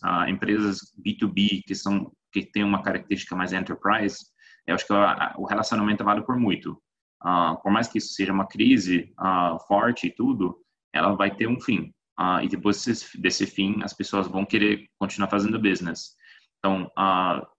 [0.03, 4.18] Ah, empresas B2B que são que têm uma característica mais enterprise,
[4.66, 6.81] eu acho que o relacionamento vale por muito.
[7.21, 10.59] Ah, por mais que isso seja uma crise ah, forte e tudo,
[10.92, 11.92] ela vai ter um fim.
[12.18, 12.85] Ah, e depois
[13.18, 16.16] desse, fim, as pessoas vão querer continuar fazendo business.
[16.59, 16.90] Então,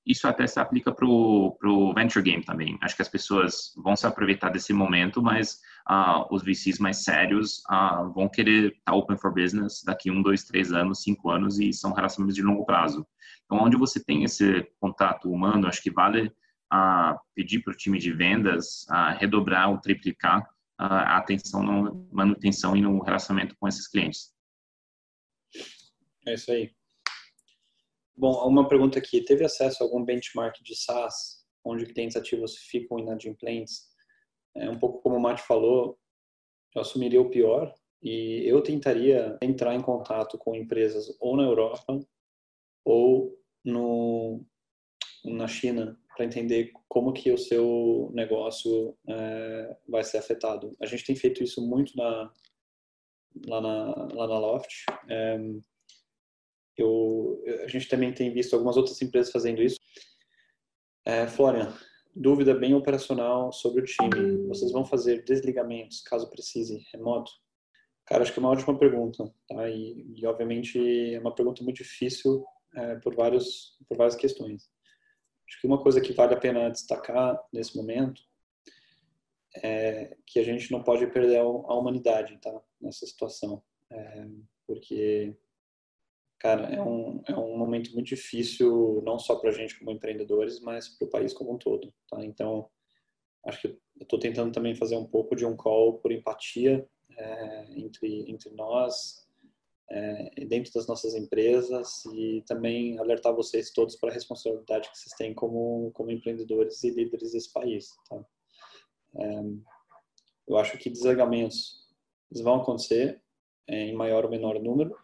[0.06, 2.78] isso até se aplica para o venture game também.
[2.82, 5.58] Acho que as pessoas vão se aproveitar desse momento, mas
[6.30, 7.63] os VCs mais sérios
[8.13, 11.73] vão querer estar tá open for business daqui um, dois, três anos, cinco anos e
[11.73, 13.06] são relacionamentos de longo prazo.
[13.45, 16.32] Então, onde você tem esse contato humano, acho que vale
[17.34, 18.86] pedir para o time de vendas
[19.17, 20.47] redobrar ou triplicar
[20.78, 24.32] a atenção na manutenção e no relacionamento com esses clientes.
[26.28, 26.71] É isso aí.
[28.15, 29.21] Bom, uma pergunta aqui.
[29.21, 33.88] Teve acesso a algum benchmark de SaaS, onde clientes ativos ficam inadimplentes?
[34.56, 35.98] É um pouco como o Mate falou,
[36.76, 42.00] eu assumiria o pior e eu tentaria entrar em contato com empresas ou na Europa
[42.86, 44.44] ou no,
[45.26, 50.76] na China para entender como que o seu negócio é, vai ser afetado.
[50.82, 52.32] A gente tem feito isso muito na,
[53.48, 54.86] lá, na, lá na Loft.
[55.10, 55.40] É,
[56.78, 59.80] eu, a gente também tem visto algumas outras empresas fazendo isso.
[61.06, 61.74] É, Florian,
[62.19, 64.45] dúvida bem operacional sobre o time.
[64.47, 67.32] Vocês vão fazer desligamentos, caso precise, remoto?
[68.05, 69.70] Cara, acho que é uma ótima pergunta, tá?
[69.70, 70.78] E, e obviamente
[71.15, 72.45] é uma pergunta muito difícil
[72.76, 74.70] é, por vários por várias questões.
[75.47, 78.22] Acho que uma coisa que vale a pena destacar nesse momento
[79.63, 82.61] é que a gente não pode perder a humanidade, tá?
[82.82, 84.28] Nessa situação, é,
[84.67, 85.36] porque
[86.40, 90.60] cara, é um, é um momento muito difícil, não só para a gente como empreendedores,
[90.62, 91.94] mas para o país como um todo.
[92.10, 92.24] Tá?
[92.24, 92.70] Então,
[93.46, 96.88] acho que eu estou tentando também fazer um pouco de um call por empatia
[97.18, 99.28] é, entre, entre nós,
[99.92, 105.16] é, dentro das nossas empresas e também alertar vocês todos para a responsabilidade que vocês
[105.18, 107.90] têm como, como empreendedores e líderes desse país.
[108.10, 108.24] Tá?
[109.18, 109.42] É,
[110.48, 111.88] eu acho que desligamentos
[112.32, 113.22] vão acontecer
[113.68, 114.96] é, em maior ou menor número,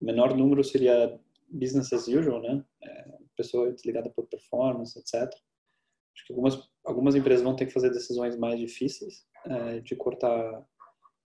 [0.00, 1.18] menor número seria
[1.48, 2.64] business as usual, né?
[2.82, 5.24] É, pessoa desligada por performance, etc.
[6.14, 10.66] Acho que algumas algumas empresas vão ter que fazer decisões mais difíceis é, de cortar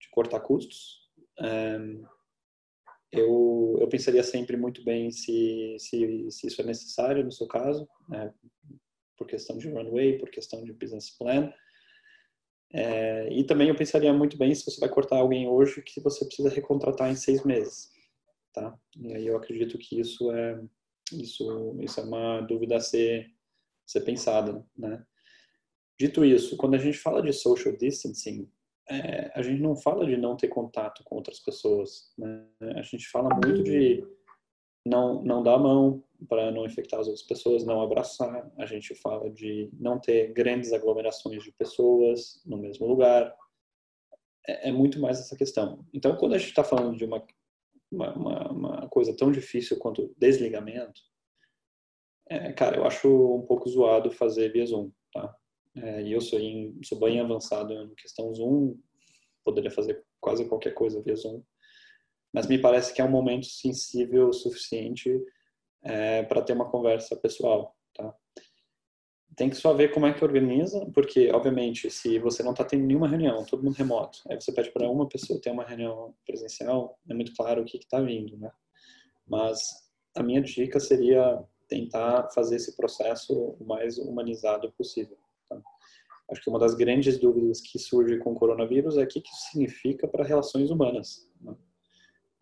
[0.00, 1.06] de cortar custos.
[1.40, 1.78] É,
[3.12, 7.88] eu, eu pensaria sempre muito bem se, se, se isso é necessário no seu caso,
[8.08, 8.32] né,
[9.16, 11.52] por questão de runway, por questão de business plan.
[12.72, 16.24] É, e também eu pensaria muito bem se você vai cortar alguém hoje que você
[16.24, 17.90] precisa recontratar em seis meses,
[18.56, 18.74] tá?
[18.98, 20.58] E aí eu acredito que isso é
[21.12, 23.30] isso isso é uma dúvida a ser
[23.86, 25.04] ser pensada, né?
[25.98, 28.50] Dito isso, quando a gente fala de social distancing,
[28.88, 32.46] é, a gente não fala de não ter contato com outras pessoas, né?
[32.76, 34.04] A gente fala muito de
[34.84, 38.50] não não dar a mão para não infectar as outras pessoas, não abraçar.
[38.56, 43.34] A gente fala de não ter grandes aglomerações de pessoas no mesmo lugar.
[44.48, 45.84] É, é muito mais essa questão.
[45.92, 47.24] Então, quando a gente está falando de uma,
[47.90, 51.00] uma, uma, coisa tão difícil quanto desligamento,
[52.28, 55.34] é, cara, eu acho um pouco zoado fazer via Zoom, tá?
[55.76, 58.76] É, e eu sou, em, sou bem avançado em questão Zoom,
[59.44, 61.42] poderia fazer quase qualquer coisa via Zoom,
[62.32, 65.10] mas me parece que é um momento sensível o suficiente
[65.82, 68.14] é, para ter uma conversa pessoal, tá?
[69.36, 72.86] Tem que só ver como é que organiza, porque, obviamente, se você não está tendo
[72.86, 76.98] nenhuma reunião, todo mundo remoto, aí você pede para uma pessoa ter uma reunião presencial,
[77.08, 78.50] é muito claro o que está vindo, né?
[79.28, 79.60] Mas
[80.16, 85.18] a minha dica seria tentar fazer esse processo o mais humanizado possível.
[86.30, 89.50] Acho que uma das grandes dúvidas que surge com o coronavírus é o que isso
[89.50, 91.30] significa para relações humanas.
[91.40, 91.54] Né?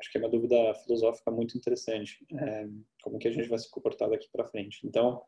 [0.01, 2.25] Acho que é uma dúvida filosófica muito interessante.
[2.33, 2.67] É,
[3.03, 4.87] como que a gente vai se comportar daqui para frente?
[4.87, 5.23] Então,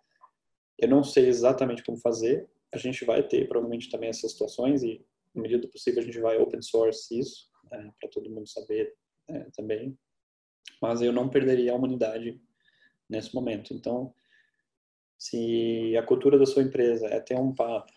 [0.79, 2.49] eu não sei exatamente como fazer.
[2.73, 5.05] A gente vai ter provavelmente também essas situações e,
[5.35, 8.95] na medida do possível, a gente vai open source isso é, para todo mundo saber
[9.29, 9.97] é, também.
[10.81, 12.41] Mas eu não perderia a humanidade
[13.09, 13.73] nesse momento.
[13.73, 14.13] Então,
[15.19, 17.93] se a cultura da sua empresa é ter um papo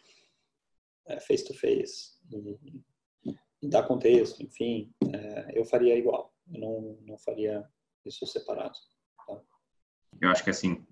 [1.07, 6.33] é, face to face e, e dar contexto, enfim, é, eu faria igual.
[6.53, 7.67] Eu não, não faria
[8.05, 8.77] isso separado.
[9.27, 9.41] Tá?
[10.21, 10.85] Eu acho que assim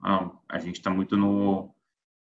[0.50, 1.74] a gente está muito no,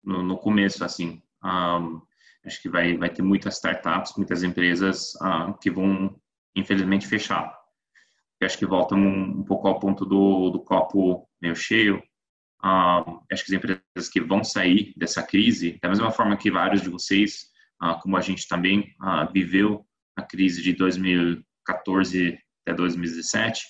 [0.04, 1.22] no, no, começo assim.
[1.42, 2.00] Um,
[2.44, 6.14] acho que vai vai ter muitas startups, muitas empresas uh, que vão
[6.54, 7.56] infelizmente fechar.
[8.40, 12.02] Eu acho que volta um, um pouco ao ponto do, do copo meio cheio.
[12.62, 16.82] Uh, acho que as empresas que vão sair dessa crise, da mesma forma que vários
[16.82, 17.52] de vocês
[17.84, 19.84] ah, como a gente também ah, viveu
[20.16, 23.62] a crise de 2014 até 2017,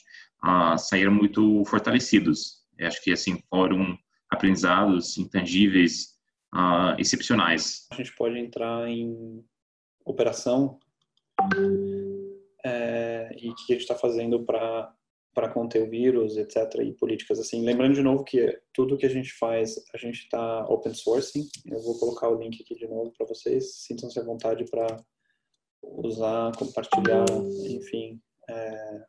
[0.43, 2.62] ah, saíram muito fortalecidos.
[2.78, 3.99] Eu acho que assim foram
[4.30, 6.14] aprendizados intangíveis,
[6.99, 7.87] excepcionais.
[7.91, 9.45] A gente pode entrar em
[10.05, 10.79] operação
[12.65, 14.95] é, e o que a gente está fazendo para
[15.35, 16.81] para conter o vírus, etc.
[16.81, 17.65] e políticas assim.
[17.65, 21.49] Lembrando de novo que tudo que a gente faz, a gente está open sourcing.
[21.67, 23.75] Eu vou colocar o link aqui de novo para vocês.
[23.79, 24.87] Sintam-se à vontade para
[25.83, 27.25] usar, compartilhar,
[27.69, 29.05] enfim, é,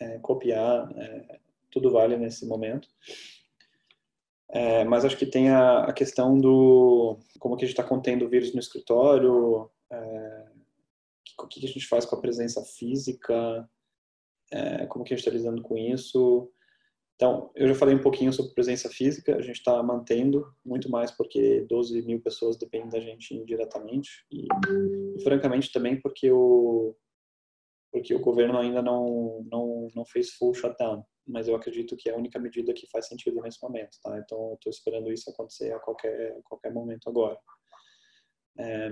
[0.00, 0.92] é, copiar.
[0.94, 1.40] É,
[1.70, 2.86] tudo vale nesse momento.
[4.52, 8.26] É, mas acho que tem a, a, questão do como que a gente está contendo
[8.26, 10.48] o vírus no escritório, é,
[11.40, 13.68] o que, que a gente faz com a presença física,
[14.50, 16.52] é, como que a gente está lidando com isso.
[17.14, 21.10] Então, eu já falei um pouquinho sobre presença física, a gente está mantendo muito mais
[21.10, 26.94] porque 12 mil pessoas dependem da gente indiretamente e, e, francamente também porque o
[27.92, 32.14] porque o governo ainda não não não fez full shutdown, mas eu acredito que é
[32.14, 34.18] a única medida que faz sentido nesse momento, tá?
[34.18, 37.38] Então, eu estou esperando isso acontecer a qualquer a qualquer momento agora.
[38.58, 38.90] É,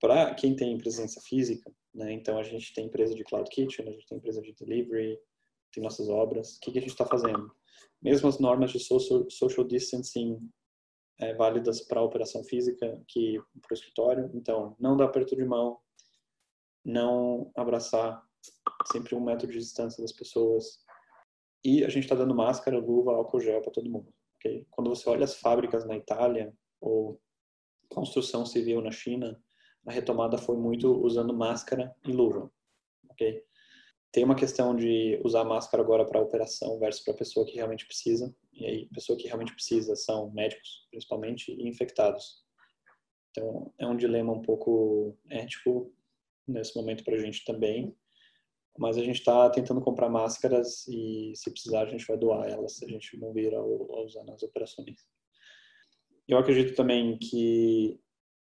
[0.00, 2.12] Para quem tem presença física, né?
[2.12, 5.18] Então, a gente tem empresa de Cloud Kitchen, a gente tem empresa de delivery,
[5.72, 6.56] tem nossas obras.
[6.56, 7.50] O que, que a gente está fazendo?
[8.02, 10.38] Mesmo as normas de social, social distancing
[11.20, 14.30] é, válidas para a operação física que para o escritório.
[14.34, 15.78] Então, não dar aperto de mão,
[16.84, 18.22] não abraçar,
[18.92, 20.83] sempre um metro de distância das pessoas.
[21.64, 24.12] E a gente está dando máscara, luva, álcool gel para todo mundo.
[24.36, 24.66] Okay?
[24.70, 27.20] Quando você olha as fábricas na Itália ou
[27.88, 29.40] construção civil na China,
[29.86, 32.50] a retomada foi muito usando máscara e luva,
[33.10, 33.42] ok?
[34.10, 38.34] Tem uma questão de usar máscara agora para operação versus para pessoa que realmente precisa.
[38.52, 42.44] E aí, pessoa que realmente precisa são médicos, principalmente, e infectados.
[43.30, 45.92] Então, é um dilema um pouco ético
[46.46, 47.94] nesse momento para a gente também.
[48.76, 52.76] Mas a gente está tentando comprar máscaras e, se precisar, a gente vai doar elas
[52.76, 55.06] se a gente não vir a usar nas operações.
[56.26, 58.00] Eu acredito também que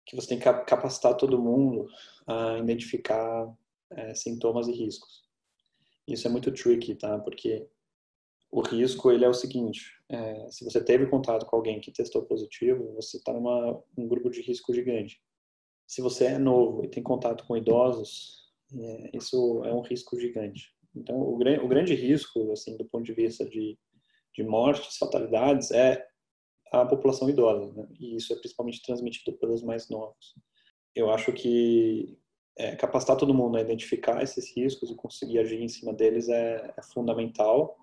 [0.07, 1.89] que você tem que capacitar todo mundo
[2.27, 3.51] a identificar
[3.91, 5.25] é, sintomas e riscos.
[6.07, 7.19] Isso é muito tricky, tá?
[7.19, 7.67] Porque
[8.51, 12.23] o risco ele é o seguinte: é, se você teve contato com alguém que testou
[12.23, 15.21] positivo, você está num um grupo de risco gigante.
[15.87, 20.73] Se você é novo e tem contato com idosos, é, isso é um risco gigante.
[20.95, 23.79] Então, o, o grande risco, assim, do ponto de vista de,
[24.35, 26.07] de mortes, fatalidades, é
[26.73, 27.87] a população idosa, né?
[27.99, 30.35] e isso é principalmente transmitido pelos mais novos.
[30.95, 32.19] Eu acho que
[32.57, 36.73] é, capacitar todo mundo a identificar esses riscos e conseguir agir em cima deles é,
[36.77, 37.77] é fundamental.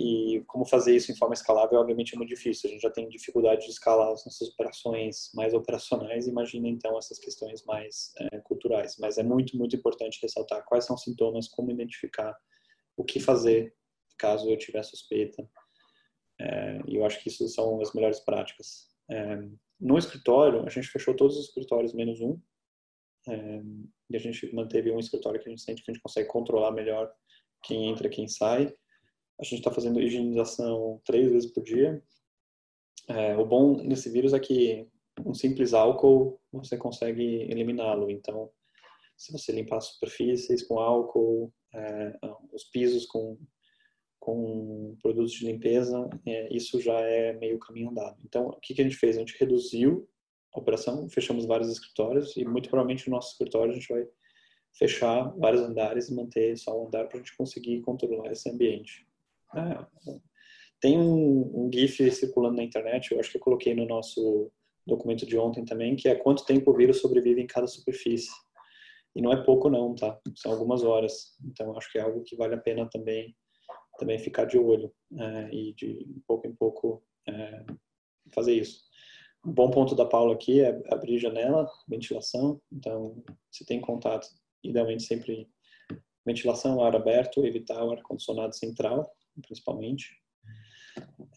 [0.00, 2.70] E como fazer isso em forma escalável, obviamente, é muito difícil.
[2.70, 7.18] A gente já tem dificuldade de escalar as nossas operações mais operacionais, imagina então essas
[7.18, 8.96] questões mais é, culturais.
[8.98, 12.34] Mas é muito, muito importante ressaltar quais são os sintomas, como identificar,
[12.96, 13.74] o que fazer
[14.16, 15.46] caso eu tiver suspeita.
[16.40, 18.88] É, e eu acho que isso são as melhores práticas.
[19.10, 19.38] É,
[19.78, 22.40] no escritório, a gente fechou todos os escritórios menos um.
[23.28, 23.62] É,
[24.08, 26.70] e a gente manteve um escritório que a gente sente que a gente consegue controlar
[26.70, 27.12] melhor
[27.62, 28.74] quem entra, quem sai.
[29.40, 32.02] A gente está fazendo higienização três vezes por dia.
[33.08, 34.86] É, o bom nesse vírus é que
[35.24, 38.10] um simples álcool você consegue eliminá-lo.
[38.10, 38.50] Então,
[39.16, 42.18] se você limpar as superfícies com álcool, é,
[42.52, 43.38] os pisos com
[44.20, 48.20] com produtos de limpeza, é, isso já é meio caminho andado.
[48.22, 49.16] Então, o que, que a gente fez?
[49.16, 50.06] A gente reduziu
[50.54, 54.06] a operação, fechamos vários escritórios e muito provavelmente no nosso escritório a gente vai
[54.74, 59.06] fechar vários andares e manter só um andar para a gente conseguir controlar esse ambiente.
[59.54, 59.86] É,
[60.80, 64.50] tem um, um, GIF circulando na internet, eu acho que eu coloquei no nosso
[64.86, 68.30] documento de ontem também, que é quanto tempo o vírus sobrevive em cada superfície.
[69.14, 70.18] E não é pouco não, tá?
[70.36, 71.36] São algumas horas.
[71.44, 73.34] Então, acho que é algo que vale a pena também
[74.00, 77.64] também ficar de olho é, e de pouco em pouco é,
[78.34, 78.82] fazer isso.
[79.44, 82.60] Um bom ponto da Paula aqui é abrir janela, ventilação.
[82.72, 84.26] Então, se tem contato,
[84.64, 85.46] idealmente sempre
[86.24, 89.10] ventilação, ar aberto, evitar o ar-condicionado central,
[89.42, 90.20] principalmente.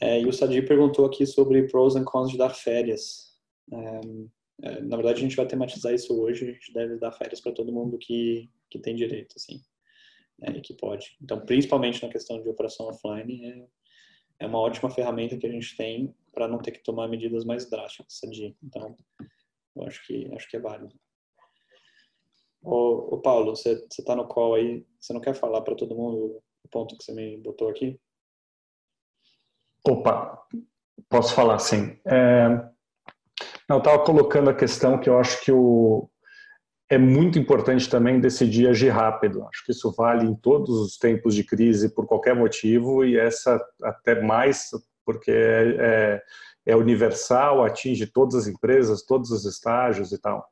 [0.02, 3.38] É, e o Sadi perguntou aqui sobre pros and cons de dar férias.
[3.72, 4.02] É,
[4.64, 6.50] é, na verdade, a gente vai tematizar isso hoje.
[6.50, 9.62] A gente deve dar férias para todo mundo que, que tem direito, assim
[10.40, 11.18] né, que pode.
[11.22, 13.68] Então, principalmente na questão de operação offline, é,
[14.40, 17.70] é uma ótima ferramenta que a gente tem para não ter que tomar medidas mais
[17.70, 18.56] drásticas dia.
[18.64, 18.98] Então,
[19.76, 20.96] eu acho que acho que é válido.
[22.62, 26.42] Ô, ô Paulo, você está no call aí, você não quer falar para todo mundo
[26.74, 28.00] ponto que você me botou aqui?
[29.88, 30.42] Opa,
[31.08, 32.00] posso falar sim.
[32.06, 32.50] É,
[33.70, 36.10] não, eu estava colocando a questão que eu acho que o,
[36.90, 39.44] é muito importante também decidir agir rápido.
[39.44, 43.64] Acho que isso vale em todos os tempos de crise, por qualquer motivo, e essa
[43.84, 44.70] até mais
[45.06, 46.24] porque é, é,
[46.68, 50.48] é universal, atinge todas as empresas, todos os estágios e tal.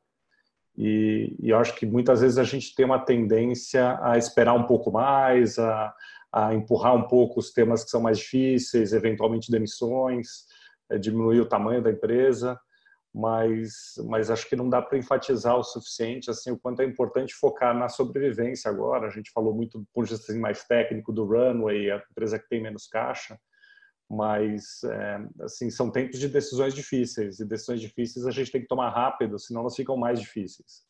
[0.76, 4.64] E, e, eu acho que muitas vezes a gente tem uma tendência a esperar um
[4.64, 5.94] pouco mais, a,
[6.32, 10.46] a empurrar um pouco os temas que são mais difíceis, eventualmente demissões,
[10.90, 12.58] é, diminuir o tamanho da empresa
[13.14, 17.34] mas, mas acho que não dá para enfatizar o suficiente assim o quanto é importante
[17.34, 19.06] focar na sobrevivência agora.
[19.06, 22.38] A gente falou muito do ponto de vista assim, mais técnico do runway, a empresa
[22.38, 23.38] que tem menos caixa,
[24.12, 28.66] mas é, assim são tempos de decisões difíceis e decisões difíceis a gente tem que
[28.66, 30.82] tomar rápido, senão elas ficam mais difíceis.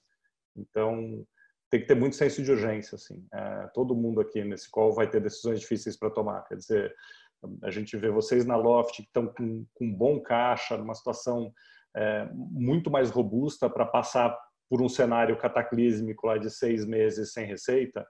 [0.56, 1.24] Então
[1.70, 3.24] tem que ter muito senso de urgência, assim.
[3.32, 6.42] É, todo mundo aqui nesse call vai ter decisões difíceis para tomar.
[6.42, 6.92] Quer dizer,
[7.62, 11.52] a gente vê vocês na Loft que estão com, com bom caixa, numa situação
[11.96, 14.36] é, muito mais robusta para passar
[14.68, 18.04] por um cenário cataclísmico lá de seis meses sem receita,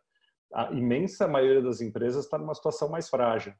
[0.54, 3.52] a imensa maioria das empresas está numa situação mais frágil.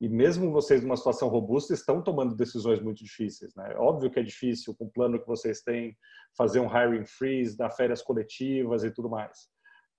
[0.00, 3.54] E mesmo vocês numa situação robusta estão tomando decisões muito difíceis.
[3.56, 3.74] Né?
[3.76, 5.96] Óbvio que é difícil, com o plano que vocês têm,
[6.36, 9.48] fazer um hiring freeze, dar férias coletivas e tudo mais.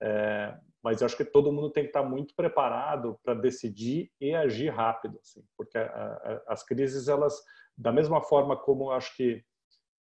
[0.02, 4.34] É, mas eu acho que todo mundo tem que estar muito preparado para decidir e
[4.34, 7.34] agir rápido, assim, porque a, a, as crises elas,
[7.76, 9.44] da mesma forma como eu acho que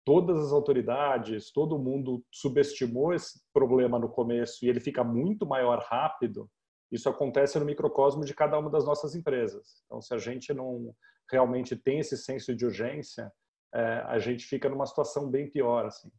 [0.05, 5.85] todas as autoridades, todo mundo subestimou esse problema no começo e ele fica muito maior
[5.89, 6.49] rápido,
[6.93, 9.83] isso acontece no microcosmo de cada uma das nossas empresas.
[9.87, 10.95] Então, se a gente não
[11.31, 13.33] realmente tem esse senso de urgência,
[13.75, 15.87] é, a gente fica numa situação bem pior.
[15.87, 16.13] Assim.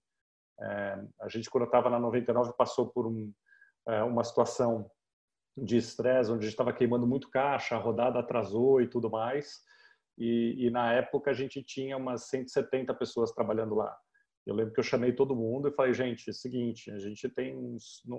[0.59, 3.31] É, a gente, quando estava na 99, passou por um,
[3.87, 4.89] é, uma situação
[5.55, 9.61] de estresse, onde a gente estava queimando muito caixa, a rodada atrasou e tudo mais.
[10.17, 13.95] E, e, na época a gente tinha umas 170 pessoas trabalhando lá.
[14.45, 17.29] Eu lembro que eu chamei todo mundo e falei, gente, é o seguinte, a gente
[17.29, 17.77] tem,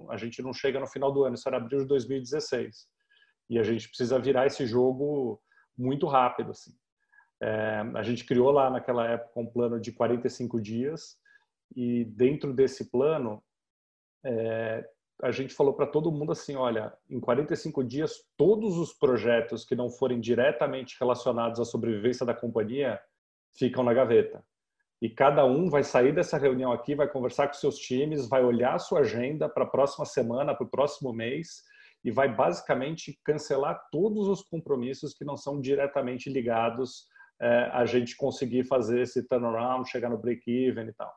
[0.08, 2.86] a gente não chega no final do ano, isso era abril de 2016,
[3.50, 5.40] e a gente precisa virar esse jogo
[5.76, 6.72] muito rápido, assim.
[7.42, 11.18] É, a gente criou lá naquela época um plano de 45 dias
[11.76, 13.42] e dentro desse plano
[14.24, 14.88] é,
[15.22, 19.74] a gente falou para todo mundo assim, olha, em 45 dias todos os projetos que
[19.74, 23.00] não forem diretamente relacionados à sobrevivência da companhia
[23.56, 24.42] ficam na gaveta.
[25.04, 28.74] E cada um vai sair dessa reunião aqui, vai conversar com seus times, vai olhar
[28.74, 31.62] a sua agenda para a próxima semana, para o próximo mês
[32.02, 37.06] e vai basicamente cancelar todos os compromissos que não são diretamente ligados
[37.38, 41.14] é, a gente conseguir fazer esse turnaround, chegar no break-even e tal.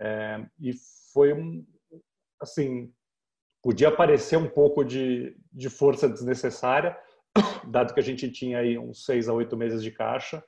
[0.00, 0.72] É, e
[1.12, 1.64] foi um,
[2.42, 2.92] assim,
[3.62, 6.98] podia parecer um pouco de, de força desnecessária,
[7.70, 10.42] dado que a gente tinha aí uns seis a oito meses de caixa,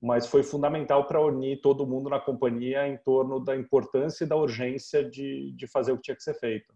[0.00, 4.36] mas foi fundamental para unir todo mundo na companhia em torno da importância e da
[4.36, 6.72] urgência de, de fazer o que tinha que ser feito.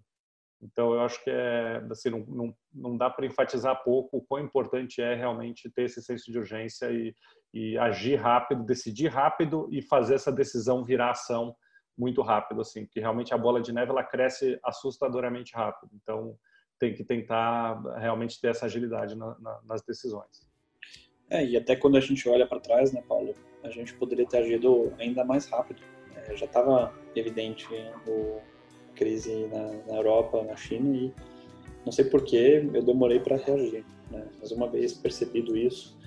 [0.60, 4.40] Então, eu acho que é, assim, não, não, não dá para enfatizar pouco o quão
[4.40, 7.14] importante é realmente ter esse senso de urgência e,
[7.52, 11.54] e agir rápido, decidir rápido e fazer essa decisão virar ação
[11.98, 15.90] muito rápido, assim, porque realmente a bola de neve ela cresce assustadoramente rápido.
[16.00, 16.36] Então,
[16.78, 20.51] tem que tentar realmente ter essa agilidade na, na, nas decisões.
[21.32, 24.36] É, e até quando a gente olha para trás, né, Paulo, a gente poderia ter
[24.36, 25.80] agido ainda mais rápido.
[26.14, 27.66] É, já estava evidente
[28.06, 28.38] o
[28.94, 31.10] crise na, na, Europa, na China e
[31.86, 32.36] não sei por que
[32.74, 33.82] eu demorei para reagir.
[34.10, 34.28] Né?
[34.38, 35.98] Mas uma vez percebido isso,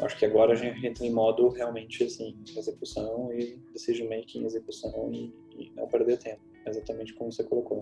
[0.00, 5.08] acho que agora a gente entra em modo realmente assim, execução e decision making, execução
[5.12, 7.78] e, e não perder tempo, exatamente como você colocou.